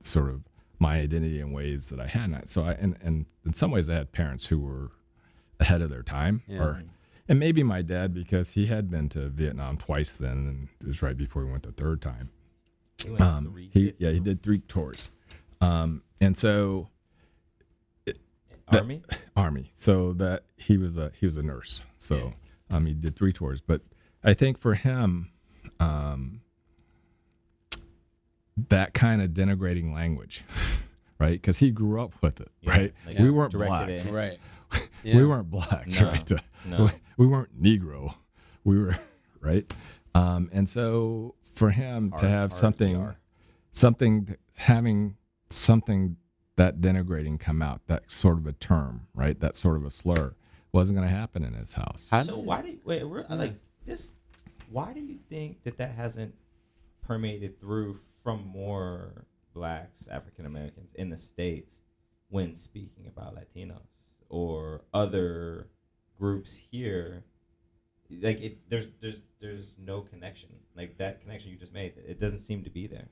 [0.00, 0.42] sort of
[0.78, 2.48] my identity in ways that i hadn't.
[2.48, 4.90] So i and, and in some ways i had parents who were
[5.60, 6.62] ahead of their time Yeah.
[6.62, 6.82] or
[7.28, 11.00] and maybe my dad because he had been to vietnam twice then and it was
[11.02, 12.30] right before he went the third time.
[13.02, 15.10] He went um, three he yeah he did three tours.
[15.60, 16.88] Um, and so
[18.06, 18.16] that-
[18.80, 19.02] Army.
[19.36, 19.70] army.
[19.74, 21.82] So that he was a he was a nurse.
[21.98, 22.32] So
[22.70, 23.60] um he did three tours.
[23.60, 23.82] But
[24.22, 25.30] i think for him
[25.80, 26.40] um
[28.68, 30.44] that kind of denigrating language
[31.18, 34.08] right because he grew up with it Yeah, right like, we yeah, weren't directed blacks
[34.08, 34.14] in.
[34.14, 34.38] Right.
[35.04, 36.32] we weren't blacks No, right
[36.64, 36.84] no.
[36.84, 38.14] we, we weren't negro
[38.64, 38.96] we were
[39.40, 39.72] right
[40.14, 43.14] um and so for him to have hard something
[43.72, 45.16] something having
[45.50, 46.16] something
[46.56, 50.34] that denigrating come out that sort of a term right that sort of a slur
[50.72, 53.04] wasn't going to happen in his house How So did- why do you, wait?
[53.04, 53.54] We're, like
[53.86, 54.14] this.
[54.70, 56.34] Why do you think that that hasn't
[57.06, 61.82] permeated through from more blacks, African Americans in the states
[62.30, 63.86] when speaking about Latinos
[64.28, 65.68] or other
[66.18, 67.22] groups here?
[68.20, 70.48] Like it, there's there's there's no connection.
[70.76, 73.08] Like that connection you just made, it doesn't seem to be there.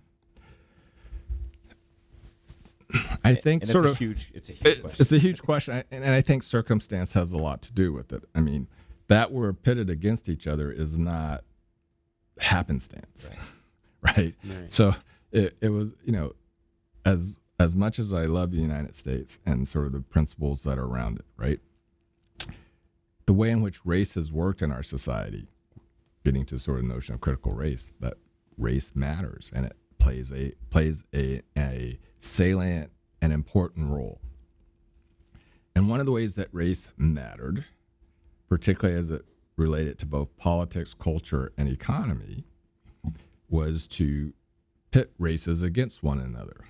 [3.25, 4.31] i think and sort it's of a huge.
[4.35, 5.01] It's a huge it's, question.
[5.03, 7.91] it's a huge question I- and, and i think circumstance has a lot to do
[7.91, 8.69] with it i mean
[9.09, 11.43] that we're pitted against each other is not
[12.39, 13.39] happenstance Right.
[14.17, 14.35] right.
[14.45, 14.71] Right.
[14.71, 14.95] so
[15.31, 16.33] it, it was you know
[17.05, 20.79] as as much as i love the united states and sort of the principles that
[20.79, 21.61] are around it right?
[23.27, 25.47] The way in which race has worked in our society
[26.25, 28.15] getting to sort of notion of critical race that
[28.59, 34.21] race matters and it plays a plays a, a salient and important role.
[35.75, 37.65] And one of the ways that race mattered
[38.49, 39.25] particularly as it
[39.57, 42.45] related to both politics culture and economy
[43.53, 44.33] was to
[44.91, 46.65] pit races against one another,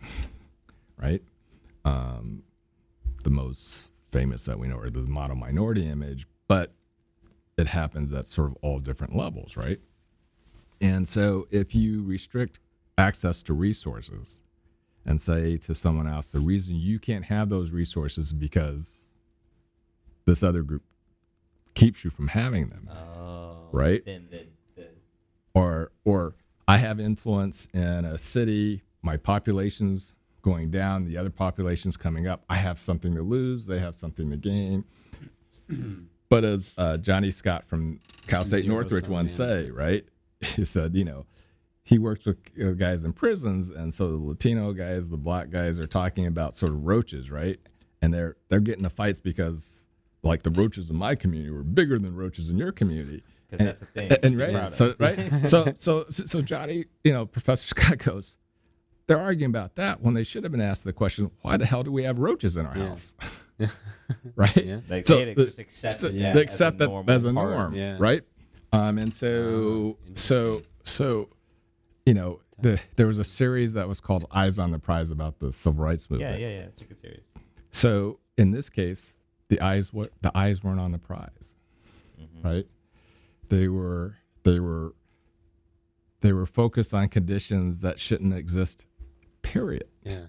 [0.96, 1.22] right?
[1.84, 2.42] Um,
[3.24, 6.72] the most famous that we know are the model minority image, but
[7.56, 9.80] it happens at sort of all different levels, right?
[10.80, 12.58] And so if you restrict
[12.98, 14.40] access to resources
[15.06, 19.06] and say to someone else, the reason you can't have those resources is because
[20.24, 20.82] this other group
[21.74, 24.04] keeps you from having them Oh, Right?
[24.04, 24.88] Then the, the
[25.54, 26.34] or or
[26.68, 32.44] I have influence in a city, my population's going down, the other population's coming up.
[32.48, 34.84] I have something to lose, they have something to gain.
[36.28, 40.04] but as uh, Johnny Scott from Cal State Northridge once say, right?
[40.56, 41.24] He said, you know,
[41.84, 45.78] he works with uh, guys in prisons, and so the Latino guys, the black guys,
[45.78, 47.60] are talking about sort of roaches, right?
[48.00, 49.86] And they're they're getting the fights because
[50.22, 53.22] like the roaches in my community were bigger than roaches in your community.
[53.52, 54.10] Because And- that's the thing.
[54.12, 58.36] and, and right, so right, so so so so Johnny, you know, Professor Scott goes,
[59.06, 61.82] they're arguing about that when they should have been asked the question, why the hell
[61.82, 62.88] do we have roaches in our Yeah.
[62.88, 63.14] house?
[64.36, 64.56] right?
[64.64, 64.80] Yeah.
[64.88, 67.96] Like So they just accepted So that they accept that as a norm, Yeah.
[67.98, 68.22] right?
[68.72, 71.28] Um, and so Oh, so so,
[72.06, 75.38] you know, the there was a series that was called Eyes on the Prize about
[75.40, 76.40] the civil rights movement.
[76.40, 76.54] yeah, yeah.
[76.58, 76.62] Yeah.
[76.64, 77.20] It's a good series.
[77.70, 79.16] So in this case,
[79.48, 81.54] the eyes what the eyes weren't on the prize,
[82.20, 82.44] Mhm.
[82.44, 82.66] right?
[83.52, 84.94] They were they were
[86.22, 88.86] they were focused on conditions that shouldn't exist,
[89.42, 89.84] period.
[90.02, 90.28] Yeah.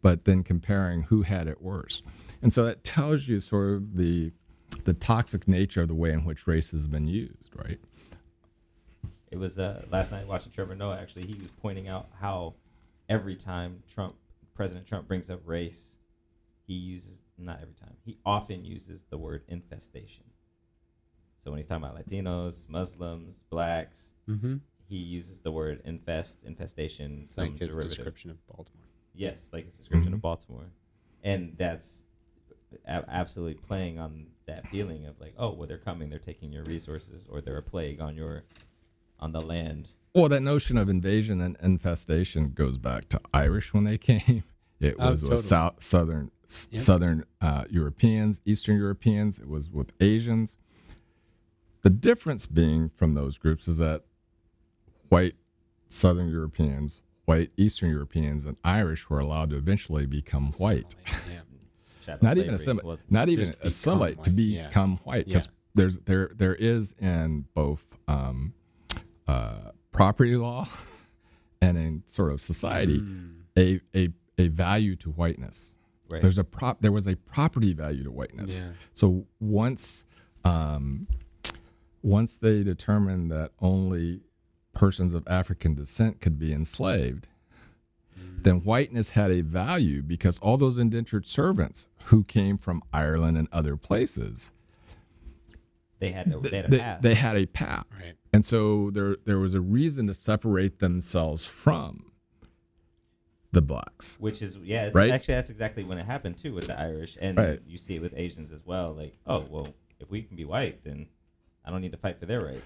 [0.00, 2.02] But then comparing who had it worse,
[2.40, 4.32] and so that tells you sort of the
[4.84, 7.78] the toxic nature of the way in which race has been used, right?
[9.30, 10.98] It was uh, last night watching Trevor Noah.
[10.98, 12.54] Actually, he was pointing out how
[13.06, 14.14] every time Trump,
[14.54, 15.98] President Trump, brings up race,
[16.66, 17.98] he uses not every time.
[18.02, 20.24] He often uses the word infestation.
[21.44, 24.58] So when he's talking about Latinos, Muslims, blacks, Mm-hmm.
[24.88, 27.90] he uses the word infest, infestation, some like his derivative.
[27.96, 28.86] description of Baltimore.
[29.14, 30.14] Yes, like his description Mhm.
[30.14, 30.66] of Baltimore,
[31.24, 32.04] and that's
[32.86, 36.62] a- absolutely playing on that feeling of like, oh, well, they're coming, they're taking your
[36.64, 38.44] resources, or they're a plague on your,
[39.18, 39.88] on the land.
[40.14, 44.44] Well, that notion of invasion and infestation goes back to Irish when they came.
[44.78, 45.40] It Oh, was with.
[45.44, 46.80] South, Southern s- Yep.
[46.80, 49.38] Southern uh, Europeans, Eastern Europeans.
[49.40, 50.56] It was with Asians.
[51.82, 54.02] The difference being from those groups is that
[55.08, 55.34] white
[55.88, 60.94] Southern Europeans, white Eastern Europeans, and Irish were allowed to eventually become white.
[61.30, 62.14] Yeah.
[62.20, 64.66] Not even assimilate, not even assimilate to white, yeah.
[64.68, 65.52] become white because Yeah.
[65.74, 68.54] there's there there is in both um,
[69.28, 70.66] uh, property law
[71.60, 73.34] and in sort of society Mm.
[73.56, 75.76] a, a a value to whiteness.
[76.08, 76.20] Right.
[76.20, 76.80] There's a prop.
[76.80, 78.58] There was a property value to whiteness.
[78.58, 78.72] Yeah.
[78.94, 80.04] So once,
[80.44, 81.06] um,
[82.02, 84.20] once they determined that only
[84.74, 87.28] persons of African descent could be enslaved,
[88.18, 88.42] mm.
[88.42, 93.48] then whiteness had a value because all those indentured servants who came from Ireland and
[93.52, 94.50] other places,
[95.98, 97.02] they had a, they had a they, path.
[97.02, 97.86] they had a path.
[97.92, 98.14] Right.
[98.32, 102.06] And so there there was a reason to separate themselves from
[103.52, 104.16] the blacks.
[104.18, 105.10] which is yeah, it's, Right?
[105.10, 107.60] actually that's exactly when it happened too with the Irish, and Right.
[107.66, 108.94] you see it with Asians as well.
[108.94, 109.68] Like, oh well,
[110.00, 111.06] if we can be white, then
[111.64, 112.62] I don't need to fight for their rights.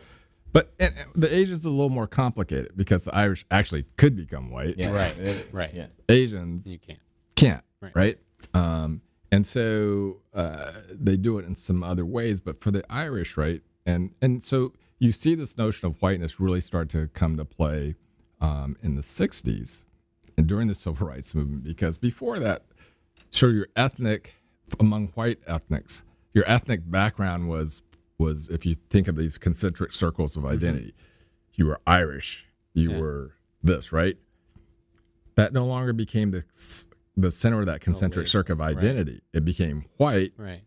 [0.52, 4.16] But and, and the Asians are a little more complicated because the Irish actually could
[4.16, 4.76] become white.
[4.78, 5.74] Yeah, Right, right.
[5.74, 6.98] Yeah, Asians You can't.
[7.34, 7.92] can't, Right.
[7.96, 8.18] right?
[8.54, 13.36] Um, and so uh, they do it in some other ways, but for the Irish,
[13.36, 13.60] right?
[13.84, 17.96] And and so you see this notion of whiteness really start to come to play
[18.40, 19.84] um, in the '60s
[20.38, 22.62] and during the civil rights movement, because before that,
[23.30, 24.34] sure, your ethnic
[24.80, 27.82] among white ethnics, your ethnic background was
[28.18, 30.52] was if you think of these concentric circles of mm-hmm.
[30.54, 30.94] identity,
[31.54, 32.98] you were Irish, you Yeah.
[32.98, 34.16] were this, right?
[35.34, 36.44] That no longer became the
[37.18, 38.76] the center of that concentric wait, circle of right.
[38.76, 39.22] identity.
[39.32, 40.62] It became white, Right.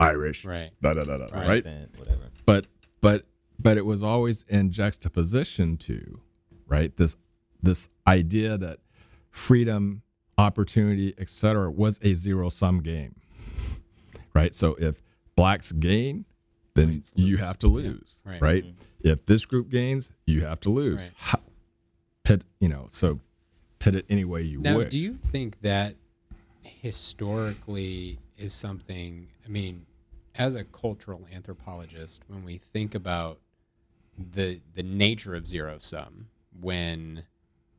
[0.00, 0.70] Irish, Right.
[0.80, 1.64] da da da da, Right.
[1.64, 1.88] right?
[1.98, 2.30] Whatever.
[2.46, 2.66] But
[3.00, 3.26] but
[3.58, 6.20] but it was always in juxtaposition to,
[6.66, 6.96] right?
[6.96, 7.16] This
[7.62, 8.78] this idea that
[9.30, 10.02] freedom,
[10.38, 13.16] opportunity, etc., was a zero sum game,
[14.34, 14.54] right?
[14.54, 15.02] So if
[15.36, 16.24] blacks gain,
[16.78, 18.40] then you have to Yeah, lose, right.
[18.42, 18.64] right?
[18.64, 19.08] Mm-hmm.
[19.08, 21.10] If this group gains, you have to lose.
[21.32, 21.42] Right.
[22.24, 23.20] Pit, you know, so
[23.78, 24.90] pit it any way you Now, wish.
[24.90, 25.94] do you think that
[26.62, 29.28] historically is something?
[29.44, 29.86] I mean,
[30.34, 33.38] as a cultural anthropologist, when we think about
[34.18, 36.26] the the nature of zero sum
[36.60, 37.22] when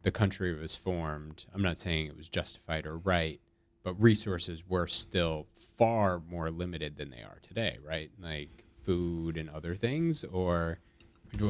[0.04, 3.42] the country was formed, I'm not saying it was justified or right,
[3.84, 8.10] but resources were still far more limited than they are today, right?
[8.22, 10.80] Like food and other things, or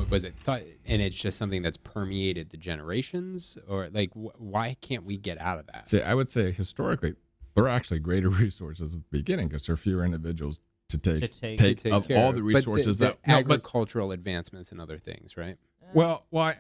[0.10, 0.62] was it thought?
[0.86, 5.40] And it's just something that's permeated the generations, or like, wh- why can't we get
[5.40, 5.88] out of that?
[5.88, 7.14] See, I would say historically,
[7.56, 11.20] there are actually greater resources at the beginning because there are fewer individuals to take
[11.22, 12.36] To take- take, take of care all of.
[12.36, 15.58] the But resources the, that the no, but agricultural advancements and other things, right?
[15.82, 15.88] Uh.
[15.94, 16.56] well, why?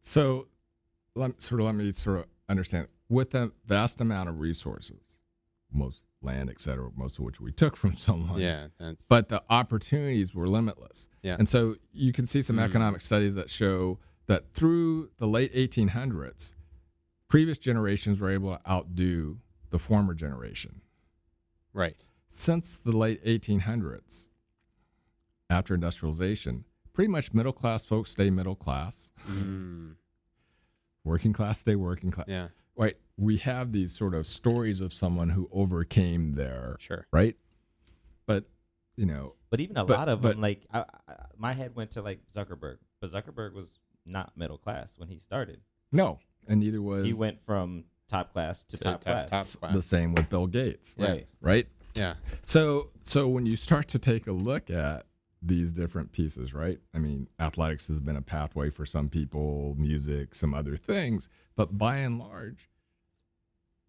[0.00, 0.46] So,
[1.14, 2.88] let, sort of let me sort of understand.
[3.10, 5.18] With a vast amount of resources,
[5.72, 9.42] most land, et cetera, most of which we took from someone, Yeah, that's but the
[9.50, 11.08] opportunities were limitless.
[11.22, 11.36] Yeah.
[11.38, 12.64] And so you can see some Mm.
[12.64, 16.54] economic studies that show that through the late 1800s,
[17.28, 19.38] previous generations were able to outdo
[19.70, 20.80] the former generation.
[21.72, 21.96] right.
[22.28, 24.26] Since the late 1800s,
[25.50, 29.94] after industrialization, pretty much middle class folks stay middle class, Mm,
[31.04, 32.26] working class stay working class.
[32.28, 32.96] yeah, Right.
[33.16, 37.06] We have these sort of stories of someone who overcame their, sure.
[37.12, 37.36] right?
[38.26, 38.44] But,
[38.96, 41.76] you know, But even a But- lot of but- them, like I, I, my head
[41.76, 45.60] went to like Zuckerberg, but Zuckerberg was not middle class when he started.
[45.92, 46.18] no.
[46.46, 49.56] And neither was He went from top class to, To top, top- class.
[49.56, 50.94] top- the same with Bill Gates.
[50.98, 51.06] Yeah.
[51.08, 51.26] Right.
[51.40, 51.68] Right.
[51.94, 55.06] Yeah, So so when you start to take a look at
[55.46, 56.78] these different pieces, right?
[56.94, 61.76] I mean, athletics has been a pathway for some people, music, some other things, but
[61.76, 62.70] by and large,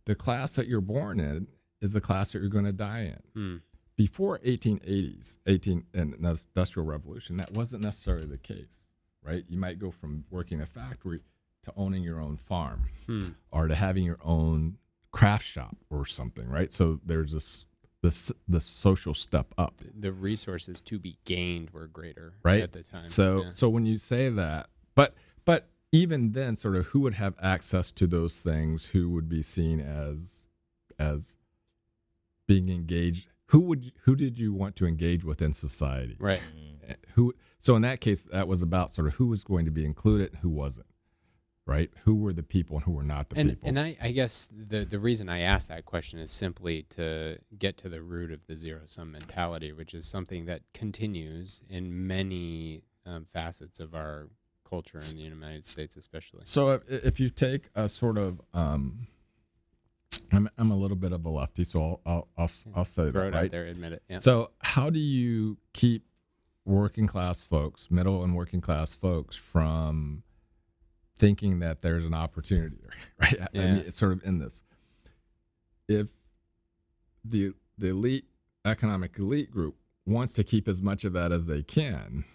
[0.06, 1.48] the class that you're born in
[1.82, 3.22] is the class that you're going to die in.
[3.42, 3.56] Hmm.
[3.96, 8.86] Before 1880s, 18 and the industrial revolution, that wasn't necessarily the case,
[9.24, 9.46] right?
[9.48, 11.22] You might go from working a factory
[11.64, 13.30] to owning your own farm Hmm.
[13.52, 14.78] or to having your own
[15.12, 16.74] craft shop or something, right?
[16.74, 17.68] So there's this
[18.06, 22.62] this the social step up, the resources to be gained were greater right?
[22.62, 23.08] at the time.
[23.08, 23.50] So yeah.
[23.52, 27.92] so when you say that, but but even then, sort of who would have access
[27.94, 28.88] to those things?
[28.88, 30.48] Who would be seen as
[31.00, 31.38] as
[32.48, 33.28] being engaged?
[33.48, 36.16] Who would who did you want to engage with in society?
[36.20, 36.42] right.
[36.88, 37.34] Eh, Who?
[37.60, 40.34] So in that case, that was about sort of who was going to be included,
[40.34, 40.88] and who wasn't,
[41.66, 41.90] right?
[42.04, 43.70] Who were the people and who were not the and people?
[43.70, 47.78] and I, I guess the the reason I asked that question is simply to get
[47.78, 52.84] to the root of the zero sum mentality, which is something that continues in many
[53.06, 54.30] um, facets of our
[54.68, 56.42] culture in the United States, especially.
[56.44, 59.08] So if, if you take a sort of, um,
[60.32, 63.22] I'm, I'm a little bit of a lefty, so I'll I'll I'll, I'll say Throw
[63.22, 63.46] that it right.
[63.46, 64.04] out there, admit it.
[64.10, 64.20] Yeah.
[64.20, 66.06] So how do you keep
[66.66, 70.24] working class folks, middle and working class folks, from
[71.18, 73.42] thinking that there's an opportunity there, right?
[73.54, 74.64] I- I mean, it's sort of in this.
[75.88, 76.10] If
[77.24, 78.26] the the elite
[78.64, 82.26] economic elite group wants to keep as much of that as they can,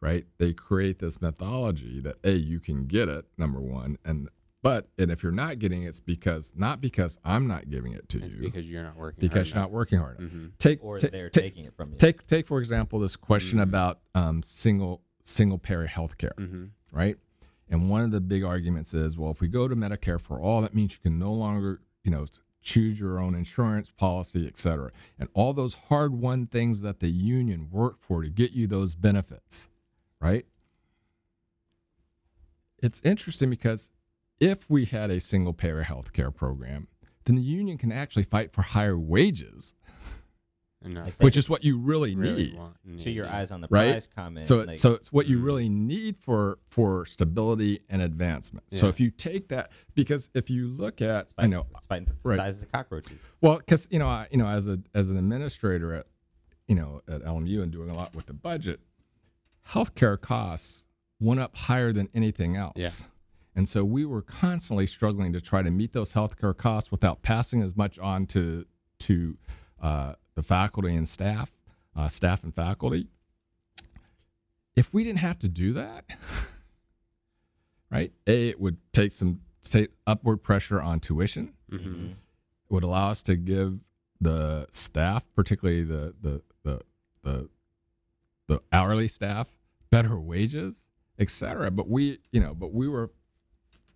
[0.00, 0.26] right?
[0.38, 4.28] They create this mythology that a you can get it number one, and
[4.62, 8.08] but and if you're not getting it, it's because not because I'm not giving it
[8.10, 9.20] to It's you, because you're not working.
[9.20, 10.18] because you're not working hard.
[10.20, 10.30] enough.
[10.32, 11.98] hmm Take or ta- they're ta- taking it from you.
[11.98, 13.62] take take for example this question Mhm.
[13.64, 17.16] about um, single single payer health care hmm right
[17.72, 20.60] and one of the big arguments is well if we go to medicare for all
[20.60, 22.26] that means you can no longer you know
[22.60, 24.92] choose your own insurance policy et cetera.
[25.18, 28.94] And all those hard won things that the union worked for to get you those
[28.94, 29.68] benefits
[30.20, 30.46] right?
[32.80, 33.90] It's interesting because
[34.38, 36.86] if we had a single payer health care program
[37.24, 39.74] then the union can actually fight for higher wages
[40.84, 42.76] And not Like which is what you really, really need want.
[43.00, 43.90] to your eyes on the Right?
[43.92, 44.44] prize comment.
[44.46, 45.44] so like, so it's what you Mm.
[45.44, 50.68] really need for for stability and advancement so if you take that because if you
[50.68, 52.36] look at it's i know it's fighting for right.
[52.38, 53.20] size of cockroaches.
[53.40, 56.06] well because you know I, you know as a as an administrator at
[56.66, 58.80] you know at lmu and doing a lot with the budget
[59.68, 60.84] healthcare costs
[61.20, 62.90] went up higher than anything else Yeah.
[63.54, 67.62] and so we were constantly struggling to try to meet those healthcare costs without passing
[67.62, 68.66] as much on to
[69.00, 69.36] to
[69.80, 71.52] uh, the faculty and staff,
[71.96, 73.08] uh, staff and faculty.
[74.74, 76.04] If we didn't have to do that,
[77.90, 78.12] right?
[78.26, 81.54] A, it would take some say, upward pressure on tuition.
[81.70, 82.16] hmm It
[82.70, 83.84] would allow us to give
[84.20, 86.80] the staff, particularly the the the
[87.22, 87.48] the,
[88.48, 89.52] the hourly staff,
[89.90, 90.86] better wages,
[91.18, 91.70] et cetera.
[91.70, 93.10] But we, you know, but we were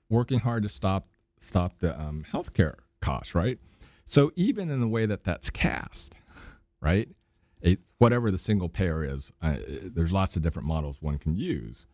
[0.08, 1.08] working hard to stop
[1.40, 3.58] stop the um, healthcare costs, right?
[4.04, 6.14] So even in the way that that's cast,
[6.86, 7.08] right?
[7.98, 11.86] Whatever the single payer is, uh, there's lots of different models one can use,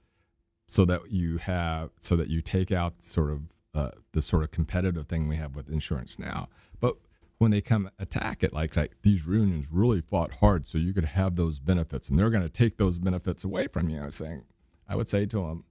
[0.67, 3.41] so that you have so that you take out sort of
[3.75, 6.49] uh, the sort of competitive thing we have with insurance now.
[6.79, 6.97] But
[7.39, 11.07] when they come attack it, like like these unions really fought hard so you could
[11.07, 14.03] have those benefits, and they're going to take those benefits away from you.
[14.03, 14.45] I was saying,
[14.87, 15.65] I would say to them,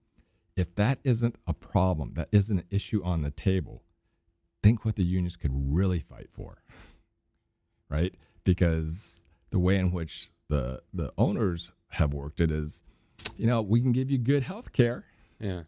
[0.56, 3.84] if that isn't a problem, that isn't an issue on the table,
[4.64, 6.64] think what the unions could really fight for,
[7.90, 8.16] right?
[8.44, 12.82] Because the way in which the the owners have worked it is,
[13.38, 15.06] you know, we can give you good health care,
[15.40, 15.64] Yeah.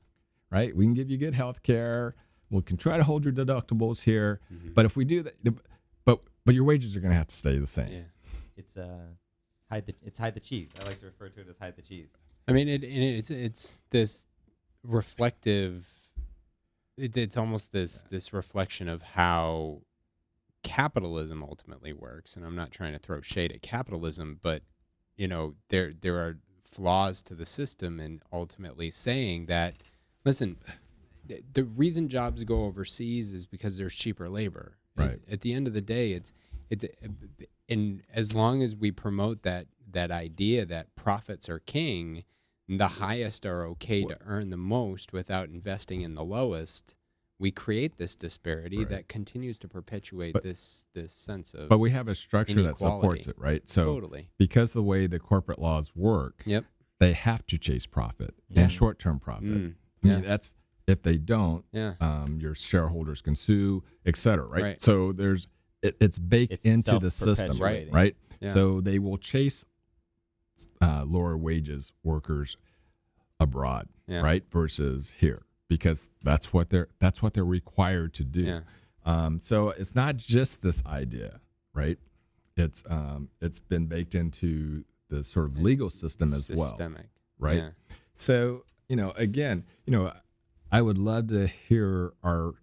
[0.49, 0.75] right?
[0.75, 2.15] We can give you good health care.
[2.49, 4.73] We can try to hold your deductibles here, Mhm.
[4.73, 5.35] but if we do that,
[6.05, 7.91] but but your wages are going to have to stay the same.
[7.91, 8.01] Yeah.
[8.57, 9.07] It's uh,
[9.69, 10.69] hide the it's hide the cheese.
[10.79, 12.09] I like to refer to it as hide the cheese.
[12.47, 14.23] I mean, it, and it's it's this
[14.83, 15.87] reflective.
[16.97, 19.81] It, it's almost this this reflection of how
[20.63, 22.35] capitalism ultimately works.
[22.35, 24.63] And I'm not trying to throw shade at capitalism, but
[25.15, 29.75] you know, there there are flaws to the system, and ultimately saying that,
[30.25, 30.57] listen,
[31.27, 34.77] th- the reason jobs go overseas is because there's cheaper labor.
[34.97, 35.19] At- Right.
[35.31, 36.31] At, the end of the day, it's
[36.69, 36.85] it's
[37.69, 42.23] and as long as we promote that that idea that profits are king,
[42.67, 46.95] the highest are okay to earn the most without investing in the lowest.
[47.43, 48.89] We create this disparity Right.
[48.89, 52.77] that continues to perpetuate But- this this sense of But we have a structure that
[52.77, 53.67] supports it, right?
[53.67, 54.29] So totally.
[54.37, 56.63] because the way the corporate laws work, Yep.
[57.01, 58.61] they have to chase profit Yeah.
[58.61, 59.43] and short-term profit.
[59.49, 60.29] Mm, I mean, yeah.
[60.29, 60.53] that's
[60.87, 61.95] if they don't, yeah.
[61.99, 64.63] um, your shareholders can sue, et cetera, right?
[64.63, 64.81] Right.
[64.81, 65.49] So there's
[65.81, 67.93] it, it's baked It's into the system, self-perpetuating.
[67.93, 68.15] right?
[68.39, 68.53] Yeah.
[68.53, 69.65] So they will chase
[70.81, 72.55] uh, lower wages workers
[73.37, 74.21] abroad, Yeah.
[74.21, 74.49] right?
[74.49, 78.41] Versus here because that's what they're that's what they're required to do.
[78.41, 78.59] Yeah.
[79.05, 81.39] Um, so it's not just this idea,
[81.73, 81.97] right?
[82.55, 87.07] It's um, it's been baked into the sort of legal system as well, Systemic.
[87.39, 87.57] right?
[87.57, 87.69] Yeah.
[88.15, 90.13] So, you know, again, you know,
[90.71, 92.53] I would love to hear our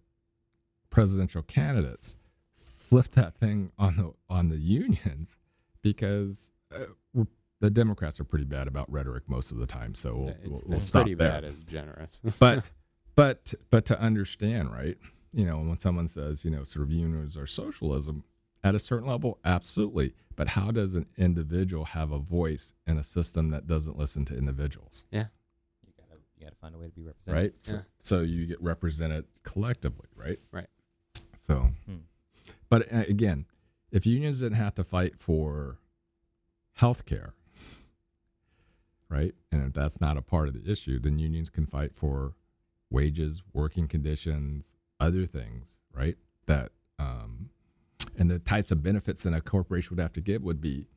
[0.90, 2.16] presidential candidates
[2.57, 5.36] flip that thing on the on the unions
[5.82, 7.26] because uh, we're,
[7.61, 9.94] the Democrats are pretty bad about rhetoric most of the time.
[9.94, 11.30] So we'll, we'll, we'll it's stop pretty there.
[11.30, 12.20] bad as generous.
[12.38, 12.64] But
[13.20, 14.96] but but to understand, right?
[15.32, 18.24] You know, when someone says, you know, sort of unions are socialism,
[18.64, 20.14] at a certain level, absolutely.
[20.36, 24.36] But how does an individual have a voice in a system that doesn't listen to
[24.36, 25.04] individuals?
[25.10, 25.26] Yeah,
[25.86, 27.42] you gotta you gotta find a way to be represented.
[27.42, 27.52] right?
[27.60, 27.82] So, Yeah.
[27.98, 30.38] so you get represented collectively, right?
[30.50, 30.68] Right.
[31.46, 31.96] So, Hmm.
[32.70, 33.44] but uh, again,
[33.92, 35.78] if unions didn't have to fight for
[36.74, 37.34] health care,
[39.08, 39.34] right?
[39.52, 42.34] And if that's not a part of the issue, then unions can fight for
[42.91, 46.16] wages, working conditions, other things, right?
[46.47, 47.51] That, um,
[48.18, 50.88] and the types of benefits that a corporation would have to give would be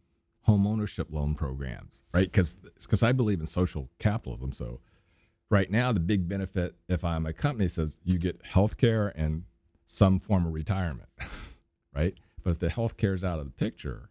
[0.41, 2.29] home ownership loan programs, right?
[2.29, 4.51] Because because I believe in social capitalism.
[4.51, 4.79] So
[5.49, 9.43] right now, the big benefit if I'm a company says you get health care and
[9.87, 11.09] some form of retirement,
[11.95, 12.15] right?
[12.43, 14.09] But if the health care is out of the picture,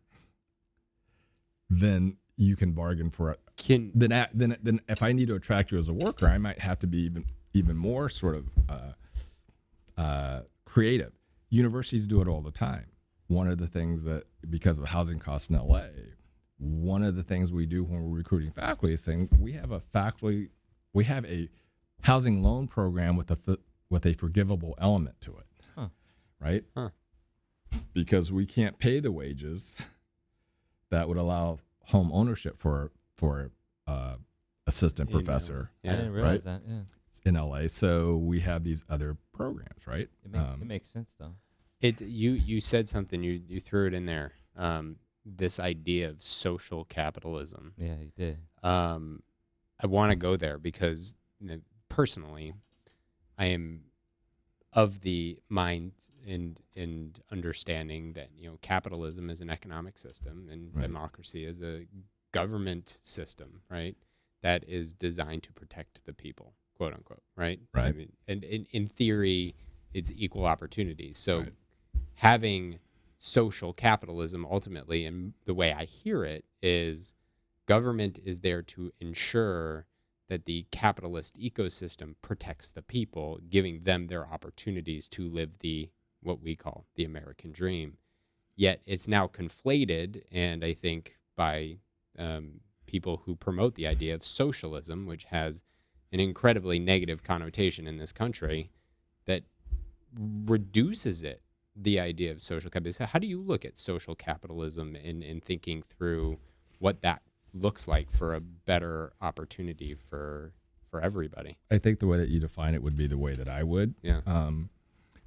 [1.69, 5.79] then you can bargain for Can then then then if I need to attract you
[5.79, 10.41] as a worker, I might have to be even even more sort of uh, uh,
[10.65, 11.13] creative.
[11.51, 12.87] Universities do it all the time.
[13.29, 15.83] One of the things that because of housing costs in LA,
[16.59, 19.81] one of the things we do when we're recruiting faculty is saying we have a
[19.81, 20.49] faculty,
[20.93, 21.49] we have a
[22.03, 23.59] housing loan program with a
[23.91, 25.47] with a forgivable element to it,
[25.77, 25.89] Huh.
[26.41, 26.65] right?
[26.75, 26.91] Huh.
[27.93, 29.77] Because we can't pay the wages
[30.91, 33.51] that would allow home ownership for for
[33.87, 34.17] uh,
[34.67, 35.97] assistant In, uh, professor I yeah.
[35.97, 36.45] didn't realize right?
[36.45, 36.63] that.
[36.67, 36.81] Yeah,
[37.25, 37.67] in LA.
[37.69, 40.09] So we have these other programs, right?
[40.25, 41.35] it, make, Um, it makes sense though.
[41.81, 44.33] It you you said something you you threw it in there.
[44.57, 47.75] Um, this idea of social capitalism.
[47.79, 48.39] Yeah, you did.
[48.63, 49.23] Um,
[49.81, 51.59] I want to go there because you know,
[51.89, 52.55] personally,
[53.39, 53.85] I am
[54.73, 55.93] of the mind
[56.27, 60.83] and and understanding that you know capitalism is an economic system and Right.
[60.83, 61.87] democracy is a
[62.33, 63.97] government system, right?
[64.43, 67.61] That is designed to protect the people, quote unquote, right?
[67.75, 67.87] Right.
[67.87, 69.55] I mean, and in, in theory,
[69.95, 71.19] it's equal opportunities.
[71.19, 71.53] So Right.
[72.15, 72.79] having
[73.19, 77.15] social capitalism ultimately, and the way I hear it is
[77.67, 79.87] government is there to ensure
[80.29, 85.91] that the capitalist ecosystem protects the people, giving them their opportunities to live the
[86.23, 87.99] what we call the American dream.
[88.57, 91.79] Yet it's now conflated, and I think by
[92.19, 95.63] um, people who promote the idea of socialism, which has
[96.13, 98.71] an incredibly negative connotation in this country,
[99.25, 99.43] that
[100.15, 101.43] reduces it
[101.75, 103.07] the idea of social capitalism.
[103.07, 106.39] How do you look at social capitalism in, in thinking through
[106.79, 107.23] what that
[107.55, 110.53] looks like for a better opportunity for
[110.91, 111.57] for everybody?
[111.71, 113.95] I think the way that you define it would be the way that I would.
[114.03, 114.21] Yeah.
[114.27, 114.69] Um,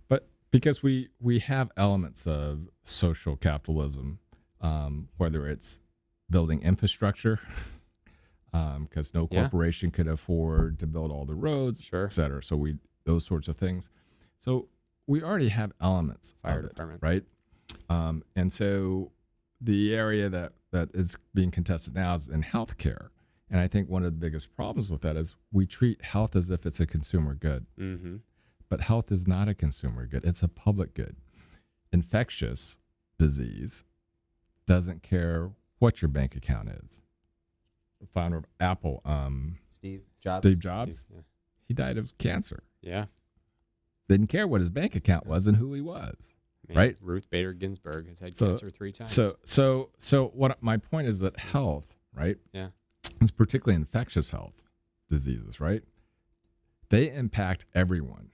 [0.07, 4.19] but because we we have elements of social capitalism,
[4.61, 5.79] um, whether it's
[6.29, 7.39] building infrastructure,
[8.79, 9.41] because no Yeah.
[9.41, 12.05] corporation could afford to build all the roads, Sure.
[12.05, 12.43] et cetera.
[12.43, 13.89] So we those sorts of things.
[14.39, 14.67] So
[15.07, 17.23] we already have elements Fire of it, right?
[17.89, 19.11] Um, and so
[19.61, 23.09] the area that that is being contested now is in healthcare.
[23.49, 26.49] And I think one of the biggest problems with that is we treat health as
[26.49, 28.17] if it's a consumer good, Mm-hmm.
[28.69, 30.25] but health is not a consumer good.
[30.25, 31.15] It's a public good.
[31.91, 32.77] Infectious
[33.17, 33.83] disease
[34.65, 37.01] doesn't care what your bank account is.
[38.13, 40.37] Founder of Apple, um, Steve Jobs.
[40.47, 41.21] Steve Jobs, Yeah.
[41.67, 42.63] he died of cancer.
[42.81, 43.05] yeah.
[44.07, 46.33] Didn't care what his bank account was and who he was.
[46.67, 46.97] Man, Right.
[47.01, 49.09] Ruth Bader Ginsburg has had So- cancer three times.
[49.11, 52.37] So, so, so what my point is that health, right?
[52.53, 52.69] Yeah.
[53.21, 54.63] It's particularly infectious health
[55.07, 55.83] diseases, right?
[56.89, 58.29] They impact everyone,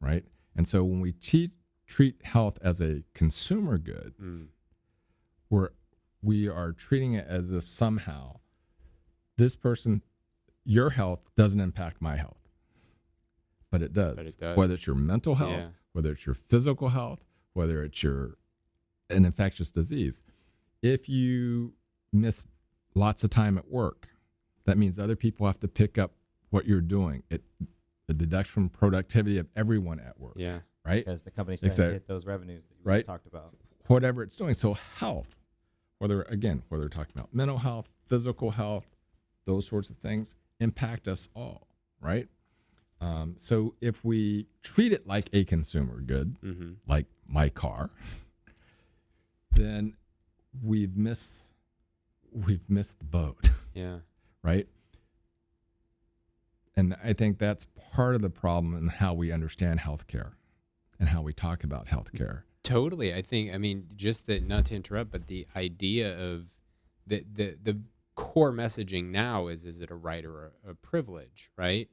[0.00, 0.24] right?
[0.56, 1.52] And so when we te-
[1.86, 4.48] treat health as a consumer good, Mm,
[5.50, 5.70] we're
[6.22, 8.38] we are treating it as if somehow
[9.36, 10.02] this person,
[10.64, 12.38] your health doesn't impact my health,
[13.70, 14.16] but it does.
[14.16, 14.56] But it does.
[14.56, 15.68] Whether it's your mental health, Yeah.
[15.92, 17.24] whether it's your physical health,
[17.54, 18.36] whether it's your
[19.10, 20.22] an infectious disease.
[20.80, 21.74] If you
[22.12, 22.44] miss
[22.94, 24.08] lots of time at work,
[24.64, 26.12] that means other people have to pick up
[26.50, 27.22] what you're doing.
[27.30, 27.42] It
[28.08, 30.60] the deduction from productivity of everyone at work, yeah.
[30.84, 31.04] right?
[31.04, 32.98] because the company trying Exact- to hit those revenues that you Right.
[32.98, 33.54] just talked about.
[33.86, 34.54] whatever it's doing.
[34.54, 35.36] So health,
[35.98, 38.91] whether again, whether we're talking about mental health, physical health,
[39.44, 41.66] those sorts of things impact us all,
[42.00, 42.28] right?
[43.00, 46.72] Um, so if we treat it like a consumer good, Mm-hmm.
[46.86, 47.90] like my car,
[49.52, 49.94] then
[50.62, 51.46] we've missed
[52.32, 53.98] we've missed the boat, Yeah.
[54.42, 54.66] right?
[56.74, 60.32] And I think that's part of the problem in how we understand healthcare
[60.98, 62.42] and how we talk about healthcare.
[62.62, 63.12] Totally.
[63.12, 66.46] I think I mean just that not to interrupt, but the idea of
[67.06, 67.80] the the the
[68.14, 71.88] core messaging now is is it a right or a, a privilege, right?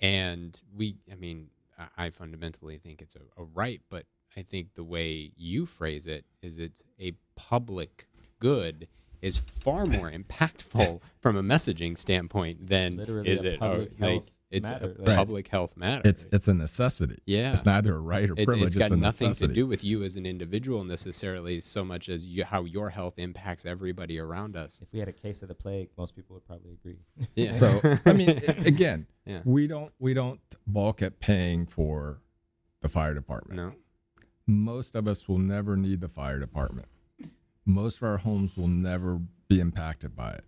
[0.00, 1.48] And we I mean,
[1.78, 4.04] I, I fundamentally think it's a, a right, but
[4.36, 8.06] I think the way you phrase it is it's a public
[8.38, 8.88] good
[9.20, 14.04] is far more impactful from a messaging standpoint than literally is a it public oh,
[14.04, 16.02] like health it's matter, a like- public health matter.
[16.04, 17.20] It's it's a necessity.
[17.26, 17.52] yeah.
[17.52, 18.66] It's neither a right or It's, privilege.
[18.66, 22.26] it's got a nothing to do with you as an individual necessarily so much as
[22.26, 24.80] you, how your health impacts everybody around us.
[24.82, 26.98] If we had a case of the plague, most people would probably agree.
[27.36, 27.52] Yeah.
[27.52, 28.30] So I mean,
[28.66, 29.42] again, Yeah.
[29.44, 32.20] we don't we don't balk at paying for
[32.80, 33.56] the fire department.
[33.56, 33.72] no.
[34.46, 36.88] Most of us will never need the fire department.
[37.64, 40.44] Most of our homes will never be impacted by it.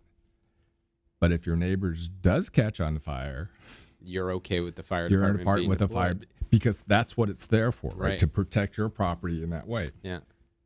[1.21, 3.51] But if your neighbors does catch on fire,
[4.05, 6.15] You're okay with the fire you're in a department part being with a fire
[6.51, 8.11] because that's what it's there for, right?
[8.11, 8.19] Right.
[8.19, 9.91] To protect your property in that way.
[10.03, 10.21] Yeah.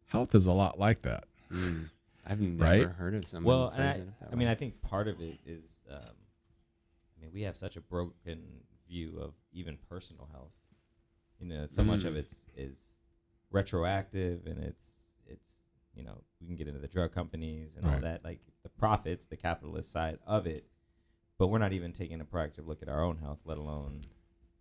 [0.06, 1.24] Health is a lot like that.
[1.52, 1.90] Mm.
[2.26, 2.88] I've never Right?
[2.88, 3.44] heard of someone.
[3.44, 4.48] well, and I, phrasing it that I mean.
[4.48, 8.42] I think part of it is, um, I mean, we have such a broken
[8.88, 10.50] view of even personal health.
[11.38, 12.18] You know, so much of Mm.
[12.18, 12.76] it's is
[13.50, 14.96] retroactive, and it's
[15.28, 15.52] it's
[15.94, 19.26] you know we can get into the drug companies and all that, like the profits,
[19.26, 20.66] the capitalist side of it.
[21.38, 24.02] But we're not even taking a proactive look at our own health, let alone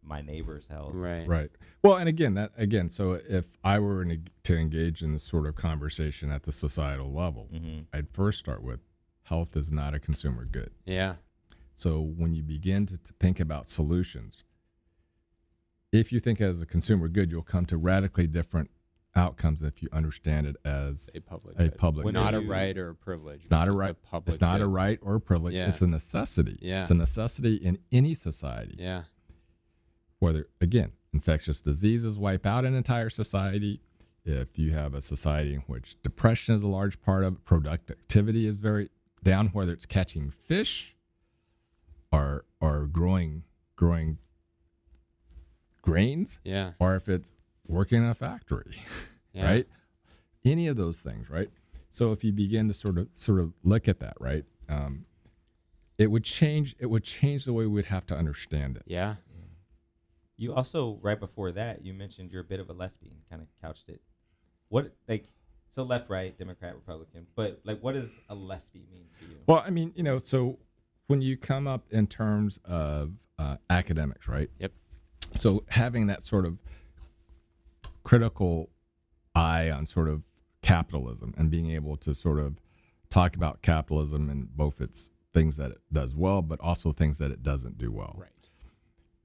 [0.03, 0.91] my neighbor's health.
[0.93, 1.27] right.
[1.27, 1.49] Right.
[1.83, 5.47] Well, and again, that again, so if I were in, to engage in this sort
[5.47, 7.81] of conversation at the societal level, Mm-hmm.
[7.93, 8.81] I'd first start with
[9.23, 10.71] health is not a consumer good.
[10.85, 11.15] Yeah.
[11.75, 14.43] So when you begin to, to think about solutions,
[15.91, 18.69] if you think as a consumer good, you'll come to radically different
[19.15, 21.55] outcomes if you understand it as A public.
[21.59, 21.77] a good.
[21.77, 22.05] public.
[22.05, 22.13] Good.
[22.13, 23.41] not a right or a privilege.
[23.41, 23.95] It's not a right.
[24.03, 25.53] public It's not a right or a privilege.
[25.53, 25.67] Yeah.
[25.67, 26.59] It's a necessity.
[26.61, 26.81] Yeah.
[26.81, 28.75] It's a necessity in any society.
[28.77, 29.03] Yeah.
[30.19, 33.81] Whether again, infectious diseases wipe out an entire society.
[34.27, 38.47] If you have a society in which depression is a large part of it, productivity
[38.47, 38.89] is very
[39.23, 40.95] down, whether it's catching fish
[42.11, 43.43] or or growing
[43.75, 44.17] growing
[45.81, 46.71] grains, Yeah.
[46.79, 47.35] or if it's
[47.67, 48.77] working in a factory,
[49.33, 49.45] Yeah.
[49.45, 49.67] right?
[50.43, 51.49] Any of those things, right?
[51.89, 55.05] So if you begin to sort of sort of look at that, right, um,
[55.97, 56.75] it would change.
[56.79, 58.83] It would change the way we'd have to understand it.
[58.85, 59.15] Yeah.
[60.37, 63.41] You also right before that you mentioned you're a bit of a lefty and kind
[63.41, 64.01] of couched it.
[64.67, 65.29] What like
[65.71, 69.37] so left right Democrat Republican, but like what does a lefty mean to you?
[69.47, 70.59] Well, I mean, you know, so
[71.07, 74.49] when you come up in terms of uh, academics, right?
[74.59, 74.73] Yep.
[75.35, 76.57] So having that sort of
[78.05, 78.69] critical
[79.33, 80.23] eye on sort of
[80.61, 82.61] capitalism and being able to sort of
[83.09, 87.31] talk about capitalism and both its things that it does well, but also things that
[87.31, 88.15] it doesn't do well.
[88.17, 88.49] Right.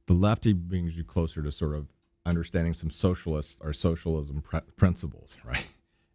[0.07, 1.87] The lefty brings you closer to sort of
[2.27, 5.67] understanding some socialist or socialism pr- principles, right?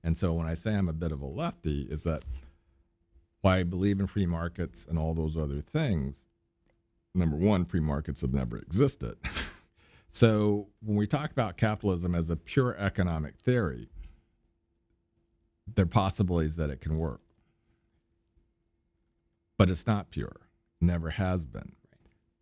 [0.04, 2.24] And so when I say I'm a bit of a lefty, is that
[3.42, 6.26] why I believe in free markets and all those other things.
[7.14, 9.16] Number one, free markets have never existed.
[10.16, 13.90] so when we talk about capitalism as a pure economic theory,
[15.68, 17.20] there are possibilities that it can work.
[19.58, 20.38] But it's not pure,
[20.80, 21.74] never has been.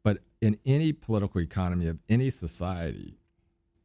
[0.03, 3.17] But in any political economy of any society,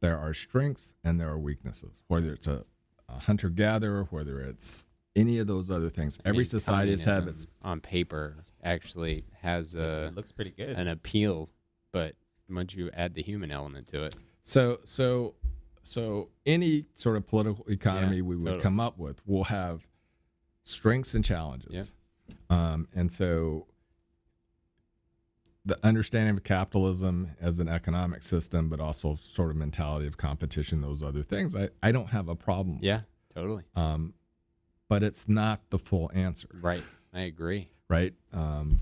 [0.01, 2.65] there are strengths and there are weaknesses, whether it's a,
[3.07, 4.85] a hunter gatherer, whether it's
[5.15, 6.19] any of those other things.
[6.23, 10.51] I Every mean, society has had its on paper actually has a it looks pretty
[10.51, 10.77] good.
[10.77, 11.49] an appeal,
[11.91, 12.13] but
[12.49, 15.35] once you add the human element to it, So so
[15.83, 18.61] so any sort of political economy Yeah, we would totally.
[18.63, 19.87] come up with will have
[20.63, 21.91] strengths and challenges.
[22.49, 23.67] Um, and so
[25.65, 30.81] the understanding of capitalism as an economic system, but also sort of mentality of competition,
[30.81, 32.75] those other things, I, I don't have a problem.
[32.77, 32.83] with.
[32.83, 33.01] yeah,
[33.33, 33.63] totally.
[33.75, 34.13] Um,
[34.87, 36.47] but it's not the full answer.
[36.53, 36.83] Right.
[37.13, 37.69] I agree.
[37.87, 38.13] right?
[38.33, 38.79] Um,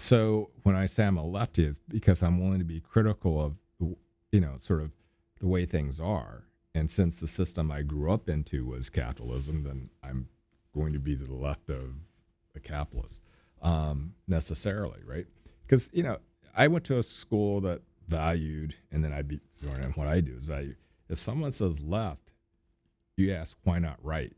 [0.00, 3.54] so when I say I'm a lefty, it's because I'm willing to be critical of,
[4.32, 4.92] you know, sort of
[5.40, 6.44] the way things are.
[6.74, 10.28] And since the system I grew up into was capitalism, then I'm
[10.74, 11.94] going to be to the left of
[12.54, 13.20] a capitalist
[13.62, 15.26] um, necessarily, right?
[15.66, 16.18] Because you know,
[16.54, 20.34] I went to a school that valued, and then I'd be and what I do
[20.36, 20.74] is value.
[21.08, 22.32] If someone says left,
[23.16, 24.32] you ask why not right.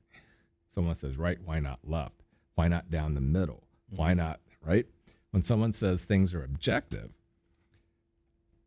[0.74, 2.22] Someone says right, why not left?
[2.54, 3.64] Why not down the middle?
[3.90, 4.86] Why not right?
[5.32, 7.10] When someone says things are objective,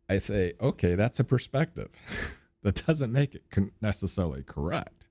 [0.09, 1.89] I say, okay, that's a perspective.
[2.63, 3.43] that doesn't make it
[3.81, 5.05] necessarily correct.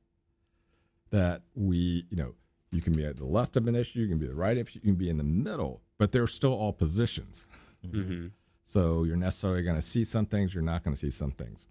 [1.11, 2.34] That we, you know,
[2.70, 4.80] you can be at the left of an issue, you can be the right issue,
[4.82, 7.46] you can be in the middle, but they're still all positions.
[7.86, 8.26] Mm-hmm.
[8.64, 11.66] So you're necessarily going to see some things, you're not going to see some things.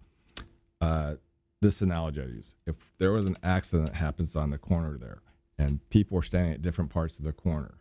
[0.80, 1.14] Uh,
[1.60, 5.22] this analogy I use: if there was an accident that happens on the corner there,
[5.58, 7.74] and people are standing at different parts of the corner,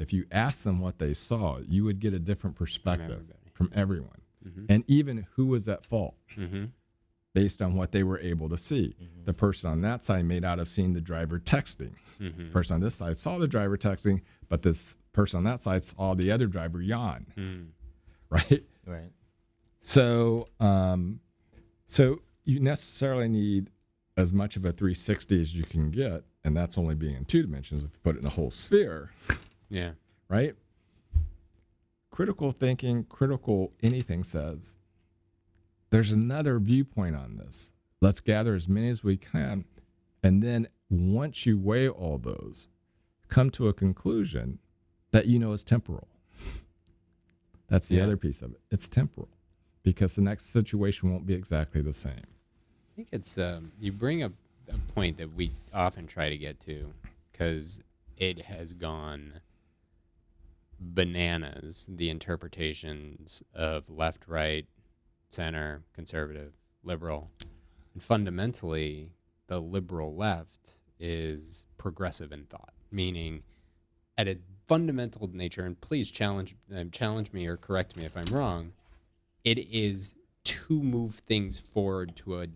[0.00, 3.50] if you ask them what they saw, you would get a different perspective everybody.
[3.52, 4.66] from everyone, Mhm.
[4.68, 6.64] and even who was at fault Mm-hmm.
[7.34, 8.96] based on what they were able to see.
[9.24, 11.92] The person on that side may not have seen the driver texting.
[12.18, 12.44] Mm-hmm.
[12.44, 15.84] The person on this side saw the driver texting, but this person on that side
[15.84, 17.66] saw the other driver yawn, Mm-hmm.
[18.30, 18.64] right?
[18.86, 19.12] right.
[19.80, 21.20] So, um,
[21.86, 23.70] so you necessarily need
[24.16, 27.42] as much of a 360 as you can get, and that's only being in two
[27.42, 27.84] dimensions.
[27.84, 29.10] If you put it in a whole sphere,
[29.70, 29.92] Yeah.
[30.28, 30.54] right?
[32.10, 34.76] Critical thinking, critical anything says
[35.90, 37.72] there's another viewpoint on this.
[38.00, 39.64] Let's gather as many as we can.
[40.22, 42.68] And then once you weigh all those,
[43.28, 44.58] come to a conclusion
[45.12, 46.08] that you know is temporal.
[47.68, 48.04] That's the Yeah.
[48.04, 48.60] other piece of it.
[48.70, 49.28] It's temporal
[49.82, 52.26] because the next situation won't be exactly the same.
[52.26, 54.32] I think it's um, you bring up
[54.68, 56.92] a point that we often try to get to
[57.32, 57.80] because
[58.16, 59.40] it has gone
[60.80, 64.66] bananas the interpretations of left, right,
[65.28, 67.30] center, conservative, liberal.
[67.94, 69.12] And fundamentally,
[69.46, 73.42] the liberal left is progressive in thought, meaning
[74.16, 78.32] at a fundamental nature, and please challenge uh, challenge me or correct me if I'm
[78.32, 78.72] wrong,
[79.44, 80.14] it is
[80.44, 82.46] to move things forward to a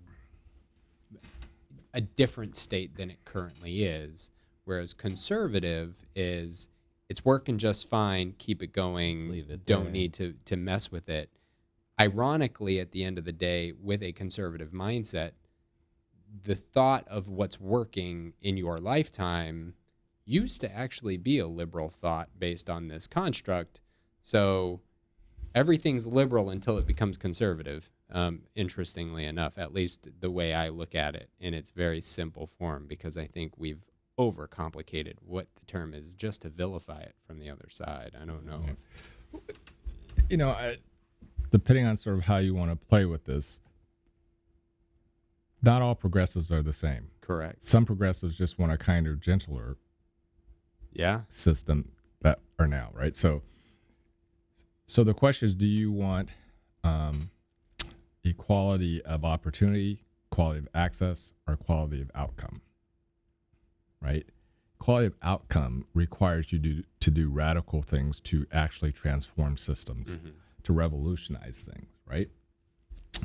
[1.92, 4.30] a different state than it currently is.
[4.64, 6.68] Whereas conservative is
[7.14, 9.92] it's working just fine, keep it going, leave it don't there.
[9.92, 11.30] need to to mess with it.
[12.00, 15.30] Ironically, at the end of the day, with a conservative mindset,
[16.42, 19.74] the thought of what's working in your lifetime
[20.24, 23.80] used to actually be a liberal thought based on this construct.
[24.20, 24.80] So
[25.54, 27.92] everything's liberal until it becomes conservative.
[28.10, 32.48] Um, interestingly enough, at least the way I look at it in its very simple
[32.48, 33.84] form, because I think we've
[34.18, 38.14] overcomplicated what the term is just to vilify it from the other side.
[38.20, 38.62] I don't know.
[39.32, 39.56] if-
[40.30, 40.78] you know, I,
[41.50, 43.60] depending on sort of how you want to play with this,
[45.62, 47.10] not all progressives are the same.
[47.20, 47.64] correct.
[47.64, 49.76] Some progressives just want a kinder, gentler
[50.92, 51.22] Yeah.
[51.30, 51.90] system
[52.20, 53.16] that are now right.
[53.16, 53.42] So,
[54.86, 56.30] so the question is, do you want
[56.84, 57.30] um,
[58.24, 62.60] equality of opportunity, quality of access, or quality of outcome?
[64.01, 64.26] Right.
[64.78, 70.18] Quality of outcome requires you to, to do radical things to actually transform systems,
[70.64, 72.28] to revolutionize things, right?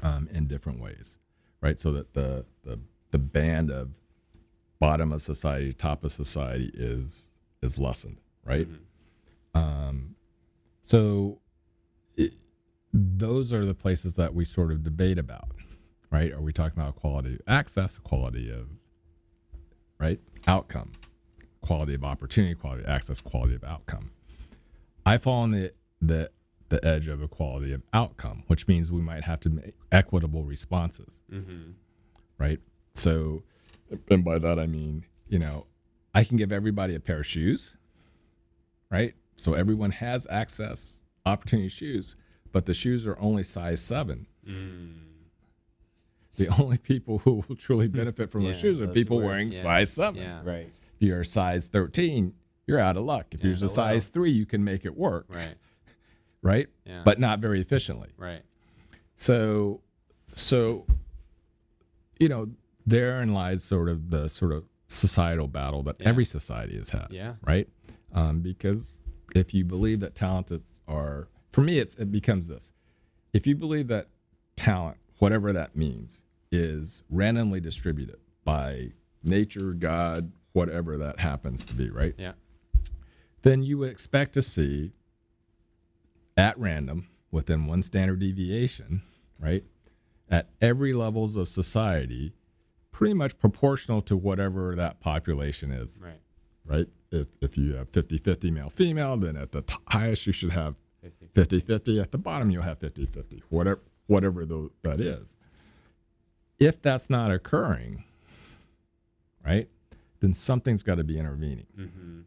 [0.03, 1.17] Um, in different ways,
[1.61, 1.77] right?
[1.79, 2.79] So that the, the
[3.11, 3.99] the band of
[4.79, 7.29] bottom of society, top of society is
[7.61, 8.67] is lessened, right?
[9.53, 10.15] Um,
[10.83, 11.39] so
[12.15, 12.33] it,
[12.93, 15.49] those are the places that we sort of debate about,
[16.11, 16.31] right?
[16.31, 18.67] Are we talking about quality of access, quality of
[19.99, 20.91] right outcome,
[21.61, 24.11] quality of opportunity, quality of access, quality of outcome?
[25.05, 26.31] I fall on the the
[26.69, 31.19] the edge of equality of outcome, which means we might have to make equitable responses
[31.31, 31.71] Mm-hmm.
[32.37, 32.59] right?
[32.93, 33.41] So,
[34.11, 35.65] and by that I mean, you know,
[36.13, 37.75] I can give everybody a pair of shoes,
[38.91, 39.13] right?
[39.35, 42.15] So everyone has access, opportunity shoes,
[42.51, 44.27] but the shoes are only size seven.
[46.39, 49.51] The only people who will truly benefit from those shoes are those people were- wearing
[49.51, 50.21] yeah, size seven.
[50.21, 50.41] Yeah.
[50.43, 50.71] Right.
[50.95, 52.33] If you're a size 13,
[52.65, 53.27] you're out of luck.
[53.31, 53.51] If Yeah.
[53.55, 55.55] you're a size three, you can make it work, Right.
[56.41, 56.67] right?
[56.85, 57.01] Yeah.
[57.05, 58.09] But not very efficiently.
[58.17, 58.41] right.
[59.17, 59.81] So,
[60.33, 60.85] so,
[62.19, 62.49] you know,
[62.85, 66.07] therein lies sort of the sort of societal battle that Yeah.
[66.07, 67.35] every society has had, Yeah.
[67.45, 67.67] right?
[68.13, 69.01] Um, because
[69.35, 72.71] if you believe that talent is, are, for me, it's, it becomes this.
[73.33, 74.07] If you believe that
[74.55, 76.23] talent, whatever that means,
[76.59, 78.91] is randomly distributed by
[79.23, 82.15] nature, God, whatever that happens to be, right?
[82.17, 82.33] Yeah.
[83.41, 84.91] Then you would expect to see
[86.35, 89.01] at random within one standard deviation,
[89.39, 89.65] right?
[90.29, 92.33] At every levels of society,
[92.91, 96.19] pretty much proportional to whatever that population is, Right.
[96.65, 96.87] right?
[97.11, 100.51] If, if you have 50 50 male female, then at the t- highest you should
[100.51, 101.29] have 50.
[101.33, 101.99] 50 50.
[101.99, 105.35] At the bottom, you'll have 50 50, whatever, whatever tho- that is.
[106.59, 108.03] If that's not occurring,
[109.45, 109.69] right,
[110.19, 112.19] then something's got to be intervening, Mm-hmm.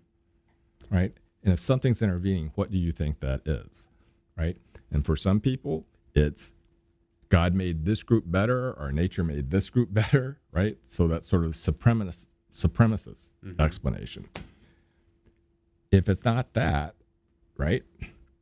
[0.91, 1.13] right?
[1.45, 3.87] And if something's intervening, what do you think that is,
[4.37, 4.57] right?
[4.91, 6.53] And for some people, it's
[7.29, 10.79] God made this group better or nature made this group better, right?
[10.83, 14.29] So that's sort of supremacist, supremacist explanation.
[15.91, 16.95] If it's not that,
[17.57, 17.83] right,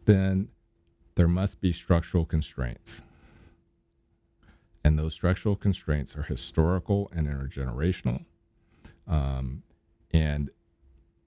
[0.05, 0.49] then
[1.17, 3.03] there must be structural constraints.
[4.83, 8.25] And those structural constraints are historical and intergenerational.
[9.07, 9.63] Um,
[10.13, 10.51] and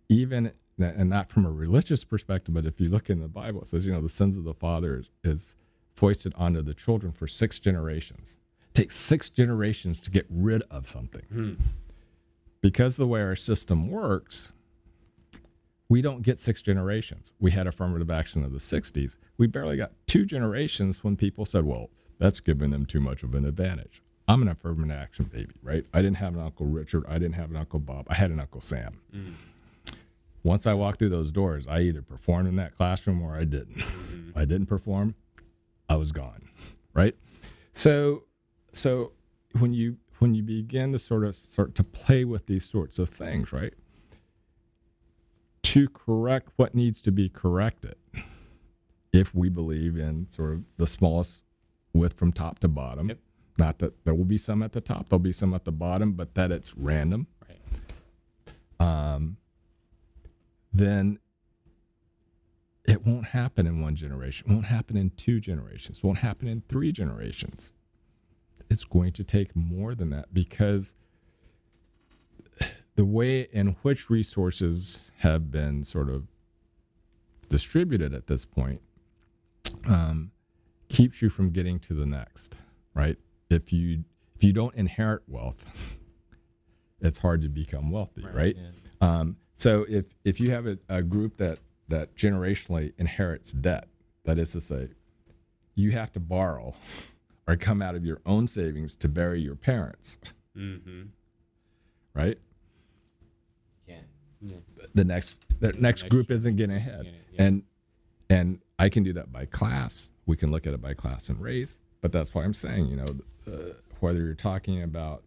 [0.09, 3.67] even, and not from a religious perspective, but if you look in the Bible, it
[3.67, 5.55] says, you know, the sins of the father is, is
[5.95, 8.37] foisted onto the children for six generations.
[8.69, 11.57] It takes six generations to get rid of something.
[12.61, 14.51] Because the way our system works,
[15.89, 17.33] we don't get six generations.
[17.39, 19.17] We had affirmative action of the 60s.
[19.37, 21.89] We barely got two generations when people said, well,
[22.23, 24.01] that's giving them too much of an advantage.
[24.29, 25.85] I'm an affirmative action baby, right?
[25.93, 27.03] I didn't have an Uncle Richard.
[27.05, 28.07] I didn't have an Uncle Bob.
[28.09, 29.01] I had an Uncle Sam.
[29.13, 29.33] Mm.
[30.41, 33.75] Once I walked through those doors, I either performed in that classroom or I didn't.
[33.75, 34.29] If mm-hmm.
[34.39, 35.15] I didn't perform,
[35.89, 36.47] I was gone,
[36.93, 37.13] right?
[37.73, 38.23] So,
[38.71, 39.11] so
[39.59, 43.09] when you when you begin to sort of start to play with these sorts of
[43.09, 43.73] things, right?
[45.63, 47.95] To correct what needs to be corrected,
[49.11, 51.42] if we believe in sort of the smallest
[51.93, 53.19] width from top to bottom, Yep.
[53.57, 56.13] Not that there will be some at the top, there'll be some at the bottom,
[56.13, 57.27] but that it's random.
[57.47, 59.13] Right.
[59.13, 59.37] Um,
[60.73, 61.19] then
[62.85, 66.47] it won't happen in one generation, it won't happen in two generations, it won't happen
[66.47, 67.71] in three generations.
[68.69, 70.95] It's going to take more than that because
[72.95, 76.27] the way in which resources have been sort of
[77.49, 78.81] distributed at this point
[79.85, 80.31] um,
[80.89, 82.55] keeps you from getting to the next,
[82.93, 83.17] right?
[83.49, 84.03] If you
[84.35, 85.97] if you don't inherit wealth,
[87.01, 88.57] it's hard to become wealthy, Right, right?
[88.57, 88.69] Yeah.
[89.19, 91.59] Um, so if if you have a, a group that
[91.89, 93.87] that generationally inherits debt,
[94.23, 94.89] that is to say,
[95.75, 96.73] you have to borrow
[97.47, 100.17] or come out of your own savings to bury your parents,
[100.57, 101.03] Mm-hmm.
[102.13, 102.37] right?
[103.87, 104.57] Yeah.
[104.93, 107.45] The next the next next group isn't getting ahead, yeah.
[107.45, 107.63] and
[108.29, 110.09] and I can do that by class.
[110.25, 112.95] We can look at it by class and race, but that's why I'm saying, you
[112.95, 113.05] know,
[113.47, 115.23] uh, whether you're talking about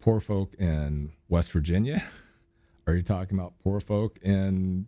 [0.00, 2.02] poor folk in West Virginia,
[2.86, 4.86] or you're talking about poor folk in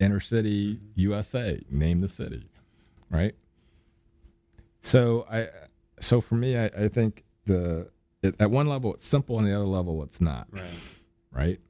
[0.00, 2.48] inner city USA, name the city,
[3.10, 3.34] right?
[4.80, 5.48] So I,
[6.00, 7.90] so for me, I, I think the
[8.22, 10.70] it, at one level it's simple, and the other level it's not Right.
[11.32, 11.60] right?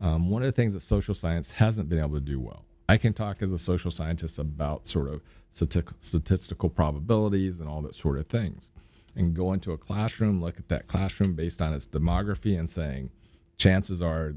[0.00, 2.64] Um, one of the things that social science hasn't been able to do well.
[2.88, 5.20] I can talk as a social scientist about sort of
[5.52, 8.70] stati- statistical probabilities and all that sort of things,
[9.14, 13.10] and go into a classroom, look at that classroom based on its demography, and saying,
[13.58, 14.34] chances are,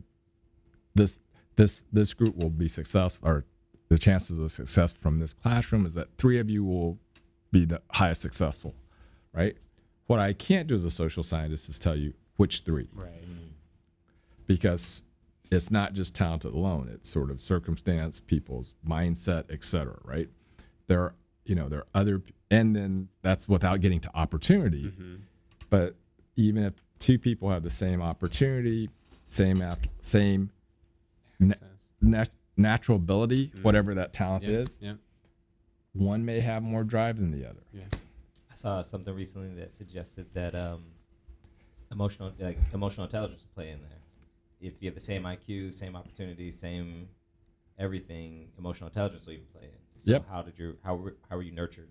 [0.95, 1.19] this
[1.57, 3.45] this this group will be successful, or
[3.89, 6.97] the chances of success from this classroom is that three of you will
[7.51, 8.73] be the highest successful,
[9.33, 9.57] right?
[10.07, 13.11] What I can't do as a social scientist is tell you which three Right.
[14.47, 15.03] because
[15.51, 20.29] it's not just talent alone it's sort of circumstance people's mindset etc right
[20.87, 22.21] there are you know there are other
[22.51, 25.15] and then that's without getting to opportunity Mm-hmm.
[25.69, 25.95] but
[26.35, 28.89] even if two people have the same opportunity
[29.25, 30.51] same ath- same
[31.39, 31.55] Na-
[32.01, 33.63] nat- natural ability Mm.
[33.63, 34.49] whatever that talent Yeah.
[34.59, 34.93] is Yeah.
[35.93, 37.83] one may have more drive than the other Yeah.
[38.51, 40.83] I saw something recently that suggested that um,
[41.91, 43.98] emotional like emotional intelligence play in there.
[44.62, 47.07] If you have the same IQ, same opportunities, same
[47.78, 50.01] everything, emotional intelligence will even play in.
[50.03, 50.26] So Yep.
[50.30, 51.88] How did you how were, how were you nurtured?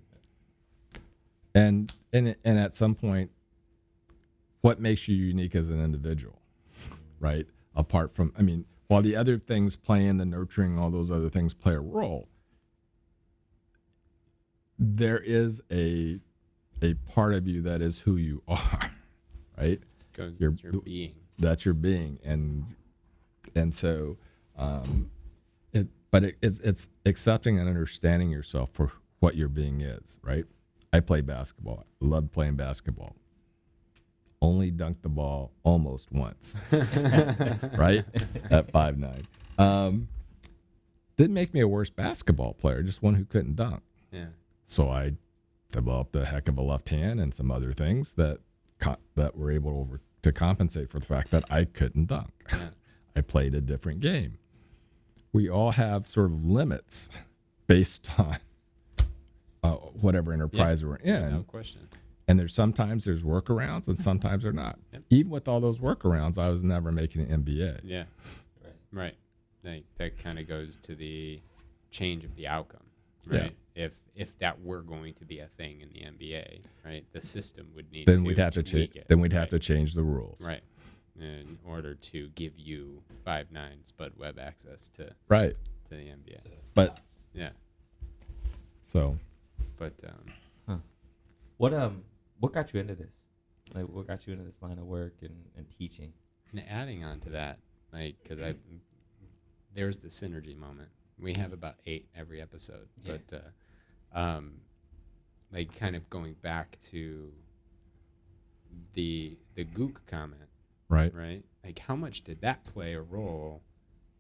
[1.55, 3.31] and and and at some point
[4.61, 6.43] what makes you unique as an individual
[7.21, 11.11] right apart from i mean while the other things play in the nurturing all those
[11.11, 12.29] other things play a role
[14.79, 16.21] there is a
[16.83, 18.91] a part of you that is who you are
[19.57, 19.81] right
[20.13, 21.15] Goes Your- your being.
[21.39, 22.19] That's your being.
[22.25, 22.75] And
[23.55, 24.17] and so
[24.57, 25.11] um
[25.73, 30.45] it but it, it's it's accepting and understanding yourself for what your being is right?
[30.93, 31.85] I play basketball.
[31.85, 33.17] I love playing basketball.
[34.41, 36.55] Only dunked the ball almost once
[37.77, 38.05] right?
[38.51, 39.27] At five nine.
[39.59, 40.09] Um
[41.17, 43.83] didn't make me a worse basketball player just one who couldn't dunk.
[44.13, 44.27] Yeah.
[44.67, 45.13] so I
[45.73, 48.39] developed a heck of a left hand and some other things that
[49.17, 52.31] that were able to, over, to compensate for the fact that I couldn't dunk.
[52.53, 52.69] Yeah.
[53.17, 54.39] I played a different game.
[55.33, 57.09] We all have sort of limits
[57.67, 58.39] based on
[59.63, 61.89] uh, whatever enterprise we're in, No question.
[62.29, 64.79] and there's sometimes there's workarounds and sometimes they're not.
[64.93, 65.03] Yep.
[65.11, 67.81] Even with all those workarounds, I was never making an NBA.
[67.85, 68.05] Yeah.
[68.65, 68.75] Right.
[68.93, 69.15] Right.
[69.65, 71.41] Like that kind of goes to the
[71.91, 72.85] change of the outcome,
[73.31, 73.41] Yeah.
[73.41, 73.57] right?
[73.75, 77.69] If if that were going to be a thing in the NBA, right, the system
[77.75, 78.97] would need Then to we'd have to change.
[78.97, 79.07] it.
[79.09, 80.41] Then we'd have to change the rules.
[80.41, 80.63] right
[81.21, 85.55] in order to give you five nine Spud Webb access to Right.
[85.89, 86.41] to the NBA.
[86.75, 86.99] But
[87.35, 87.51] Yeah,
[88.85, 89.19] so
[89.77, 90.33] but um,
[90.67, 90.77] huh.
[91.57, 92.03] What um
[92.41, 93.15] what got you into this?
[93.75, 96.13] Like what got you into this line of work and, and teaching?
[96.53, 97.59] And adding on to that,
[97.93, 98.55] like, because I
[99.75, 100.89] there's the synergy moment.
[101.21, 103.17] We have about eight every episode, Yeah.
[103.29, 103.43] but
[104.15, 104.61] uh, um,
[105.53, 107.33] like kind of going back to
[108.95, 110.49] the the Gook comment,
[110.89, 111.13] right.
[111.15, 111.43] right?
[111.65, 113.63] Like, how much did that play a role,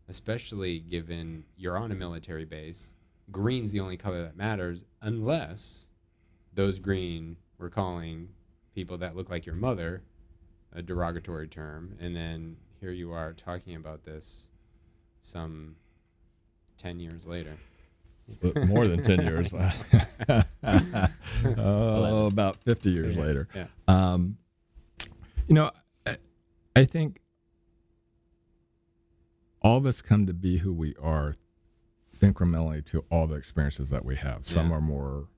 [0.08, 2.96] especially given you're on a military base?
[3.30, 5.90] Green's the only color that matters, unless
[6.54, 8.30] those green were calling
[8.74, 10.02] people that look like your mother
[10.72, 14.50] a derogatory term, and then here you are talking about this
[15.20, 15.76] some
[16.78, 17.56] ten years later.
[18.42, 19.54] But more than 10 years.
[21.56, 23.48] oh, about 50 years Yeah, later.
[23.54, 23.66] yeah.
[23.86, 24.36] Um,
[25.46, 25.70] you know,
[26.06, 26.16] I,
[26.76, 27.20] I think
[29.62, 31.34] all of us come to be who we are
[32.20, 34.46] incrementally to all the experiences that we have.
[34.46, 34.76] Some Yeah.
[34.76, 35.28] are more,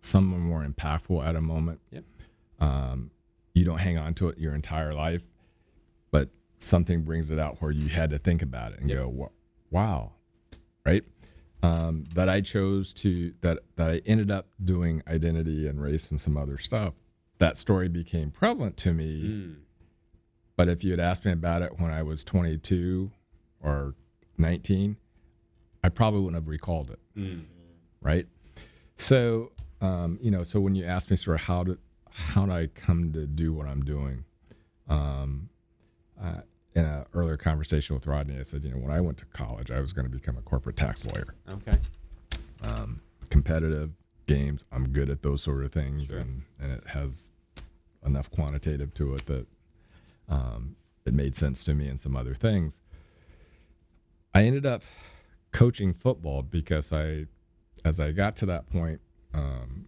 [0.00, 1.80] some are more impactful at a moment.
[1.90, 2.04] Yep.
[2.60, 3.10] Um,
[3.54, 5.26] you don't hang on to it your entire life,
[6.10, 8.98] but something brings it out where you had to think about it and Yep.
[8.98, 9.30] go,
[9.70, 10.12] "Wow!"
[10.86, 11.04] Right?
[11.62, 16.20] Um, that I chose to that that I ended up doing identity and race and
[16.20, 16.94] some other stuff.
[17.38, 19.22] That story became prevalent to me.
[19.22, 19.56] Mm.
[20.56, 23.10] But if you had asked me about it when I was 22
[23.62, 23.94] or
[24.38, 24.96] 19,
[25.84, 27.44] I probably wouldn't have recalled it Mm.
[28.00, 28.26] right?
[28.96, 31.78] So, um, you know, so when you ask me sort of how did
[32.10, 34.24] how did I come to do what I'm doing,
[34.88, 35.50] um,
[36.22, 36.40] uh,
[36.76, 39.70] in an earlier conversation with Rodney, I said, you know, when I went to college,
[39.70, 41.34] I was going to become a corporate tax lawyer.
[41.50, 41.78] Okay.
[42.62, 43.00] Um,
[43.30, 43.90] competitive
[44.26, 46.18] games, I'm good at those sort of things, Sure.
[46.18, 47.30] and and it has
[48.04, 49.46] enough quantitative to it that
[50.28, 52.78] um, it made sense to me and some other things.
[54.34, 54.82] I ended up
[55.52, 57.24] coaching football because I,
[57.86, 59.00] as I got to that point,
[59.32, 59.86] um,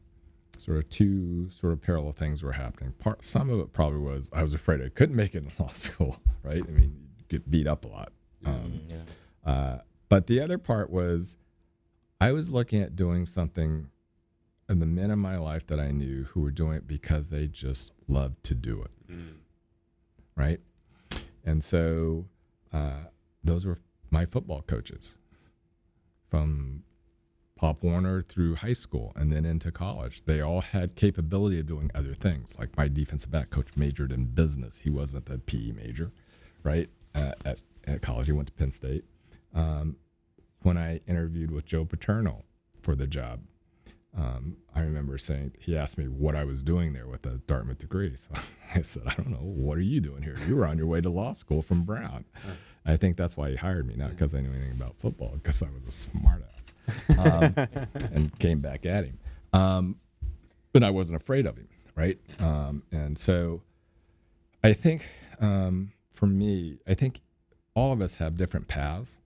[0.68, 2.92] sort of two sort of parallel things were happening.
[2.98, 5.72] Part some of it probably was I was afraid I couldn't make it in law
[5.72, 6.62] school, right?
[6.66, 8.12] I mean, you get beat up a lot.
[8.44, 9.50] Um, yeah.
[9.50, 11.36] uh, but the other part was
[12.20, 13.88] I was looking at doing something,
[14.68, 17.46] and the men in my life that I knew who were doing it because they
[17.48, 19.36] just loved to do it Mm.
[20.36, 20.60] right?
[21.44, 22.26] And so
[22.74, 23.04] uh,
[23.42, 23.78] those were
[24.10, 25.16] my football coaches
[26.28, 26.82] from
[27.58, 30.24] Pop Warner through high school and then into college.
[30.24, 32.56] They all had capability of doing other things.
[32.56, 34.78] Like my defensive back coach majored in business.
[34.78, 36.12] He wasn't a PE major,
[36.62, 36.88] right?
[37.16, 39.04] Uh, at, at college, he went to Penn State.
[39.52, 39.96] Um,
[40.62, 42.44] when I interviewed with Joe Paterno
[42.80, 43.40] for the job,
[44.16, 47.78] um, I remember saying he asked me what I was doing there with a Dartmouth
[47.78, 48.14] degree.
[48.14, 48.30] So
[48.74, 49.38] I said, I don't know.
[49.38, 50.36] What are you doing here?
[50.46, 52.24] You were on your way to law school from Brown.
[52.86, 55.60] I think that's why he hired me, not because I knew anything about football, because
[55.62, 56.57] I was a smartass,
[57.18, 57.54] um,
[58.12, 59.18] and came back at him.
[59.52, 59.96] Um,
[60.72, 62.18] but I wasn't afraid of him, right?
[62.40, 63.62] Um, and so
[64.62, 65.08] I think
[65.40, 67.20] um, for me, I think
[67.74, 69.18] all of us have different paths.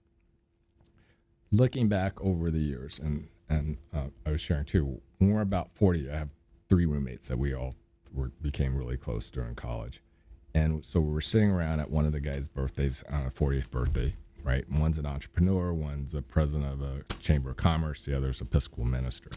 [1.51, 5.01] Looking back over the years, and and uh, I was sharing too.
[5.19, 6.31] When we're about forty, I have
[6.67, 7.75] three roommates that we all
[8.11, 10.01] were became really close during college,
[10.55, 13.69] and so we were sitting around at one of the guys' birthdays on a fortieth
[13.69, 14.15] birthday.
[14.43, 18.43] Right, one's an entrepreneur, one's a president of a chamber of commerce, the other's a
[18.43, 19.29] Episcopal minister,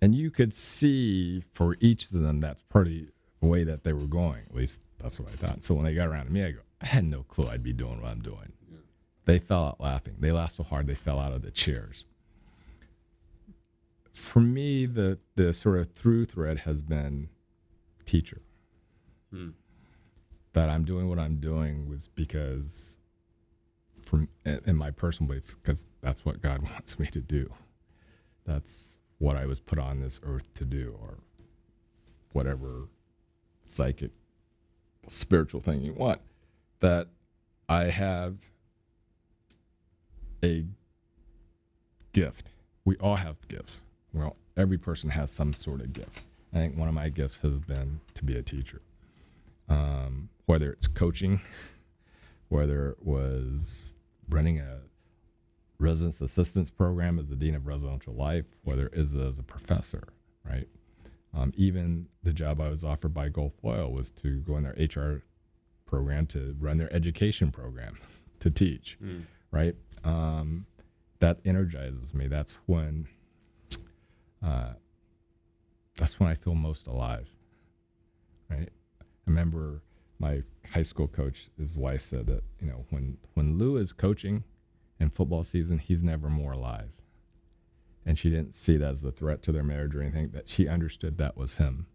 [0.00, 3.08] and you could see for each of them that's pretty
[3.40, 4.42] the way that they were going.
[4.48, 5.62] At least that's what I thought.
[5.64, 7.74] So when they got around to me, I go, I had no clue I'd be
[7.74, 8.52] doing what I'm doing.
[9.26, 10.16] They fell out laughing.
[10.18, 12.04] They laughed so hard they fell out of the chairs.
[14.12, 17.28] For me, the the sort of through thread has been
[18.04, 18.42] teacher.
[19.30, 19.50] Hmm.
[20.52, 22.98] That I'm doing what I'm doing was because,
[24.44, 27.52] in my personal belief, because that's what God wants me to do.
[28.44, 31.18] That's what I was put on this earth to do, or
[32.32, 32.88] whatever
[33.64, 34.10] psychic,
[35.08, 36.20] spiritual thing you want.
[36.80, 37.08] That
[37.68, 38.36] I have
[40.42, 40.66] a
[42.12, 42.50] gift.
[42.84, 43.82] We all have gifts.
[44.12, 46.22] Well, every person has some sort of gift.
[46.52, 48.80] I think one of my gifts has been to be a teacher.
[49.68, 51.40] Um, whether it's coaching,
[52.48, 53.96] whether it was
[54.28, 54.80] running a
[55.78, 60.08] residence assistance program as the dean of residential life, whether it is as a professor,
[60.44, 60.68] right?
[61.34, 64.72] Um, even the job I was offered by Gulf Oil was to go in their
[64.78, 65.22] HR
[65.84, 67.98] program to run their education program
[68.40, 69.22] to teach, Mm.
[69.50, 69.74] right?
[70.04, 70.66] Um,
[71.20, 72.28] that energizes me.
[72.28, 73.08] That's when,
[74.42, 74.74] uh,
[75.96, 77.28] that's when I feel most alive,
[78.50, 78.68] right?
[79.00, 79.82] I remember
[80.24, 84.44] my high school coach, his wife said that you know when when Lou is coaching
[84.98, 86.92] in football season, he's never more alive,
[88.06, 90.30] and she didn't see that as a threat to their marriage or anything.
[90.30, 91.86] That she understood that was him.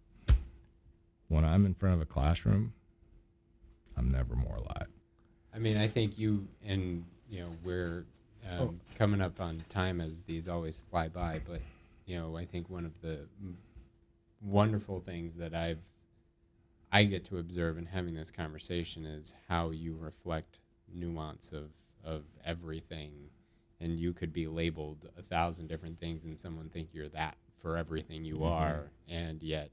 [1.28, 2.74] When I'm in front of a classroom,
[3.98, 4.88] I'm never more alive.
[5.54, 8.06] I mean, I think you and you know we're
[8.52, 11.62] um, coming up on time as these always fly by, but
[12.06, 13.22] you know I think one of the
[14.42, 15.82] wonderful things that I've
[16.92, 20.60] I get to observe in having this conversation is how you reflect
[20.92, 21.72] nuance of
[22.04, 23.30] of everything,
[23.80, 27.78] and you could be labeled a thousand different things, and someone think you're that for
[27.78, 28.44] everything you mm-hmm.
[28.46, 29.70] are, and yet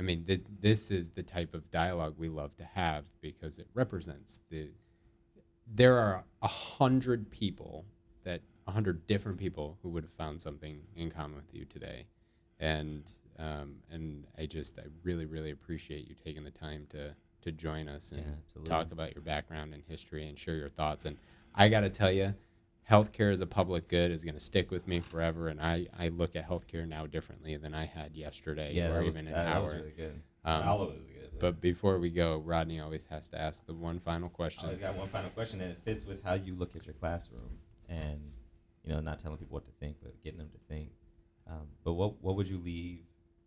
[0.00, 3.66] I mean, th- this is the type of dialogue we love to have because it
[3.74, 4.70] represents the.
[5.72, 7.84] There are a hundred people
[8.24, 12.06] that a hundred different people who would have found something in common with you today,
[12.60, 17.50] and um, and I just I really really appreciate you taking the time to to
[17.52, 21.06] join us and Yeah, talk about your background and history and share your thoughts.
[21.06, 21.16] And
[21.54, 22.34] I got to tell you,
[22.88, 25.48] healthcare as a public good is going to stick with me forever.
[25.48, 29.14] And I, I look at healthcare now differently than I had yesterday Yeah, or was,
[29.14, 29.62] even an that, hour.
[29.62, 30.20] was really good.
[30.44, 31.38] Um, All of it was good.
[31.40, 34.64] but before we go, Rodney always has to ask the one final question.
[34.64, 36.94] I always got one final question, and it fits with how you look at your
[36.94, 37.58] classroom,
[37.88, 38.20] and
[38.84, 40.90] you know, not telling people what to think, but getting them to think.
[41.50, 43.00] Um, but what what would you leave?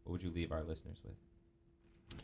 [0.03, 2.19] What would you leave our listeners with?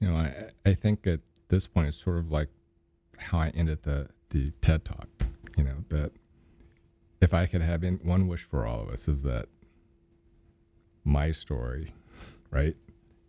[0.00, 2.48] You know, I I think at this point it's sort of like
[3.18, 5.08] how I ended the the TED talk.
[5.56, 6.12] You know that
[7.20, 9.46] if I could have in, one wish for all of us is that
[11.04, 11.92] my story,
[12.50, 12.76] right,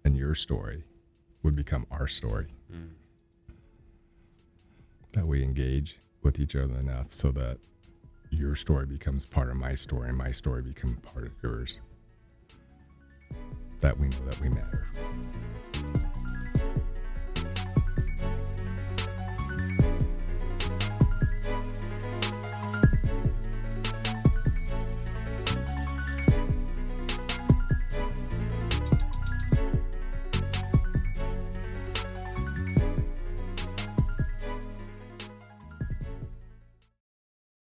[0.03, 0.84] and your story
[1.43, 2.47] would become our story.
[2.71, 2.89] Mm.
[5.11, 7.59] That we engage with each other enough so that
[8.36, 11.79] your story becomes part of my story and my story becomes part of yours.
[13.79, 14.88] That we know that we matter.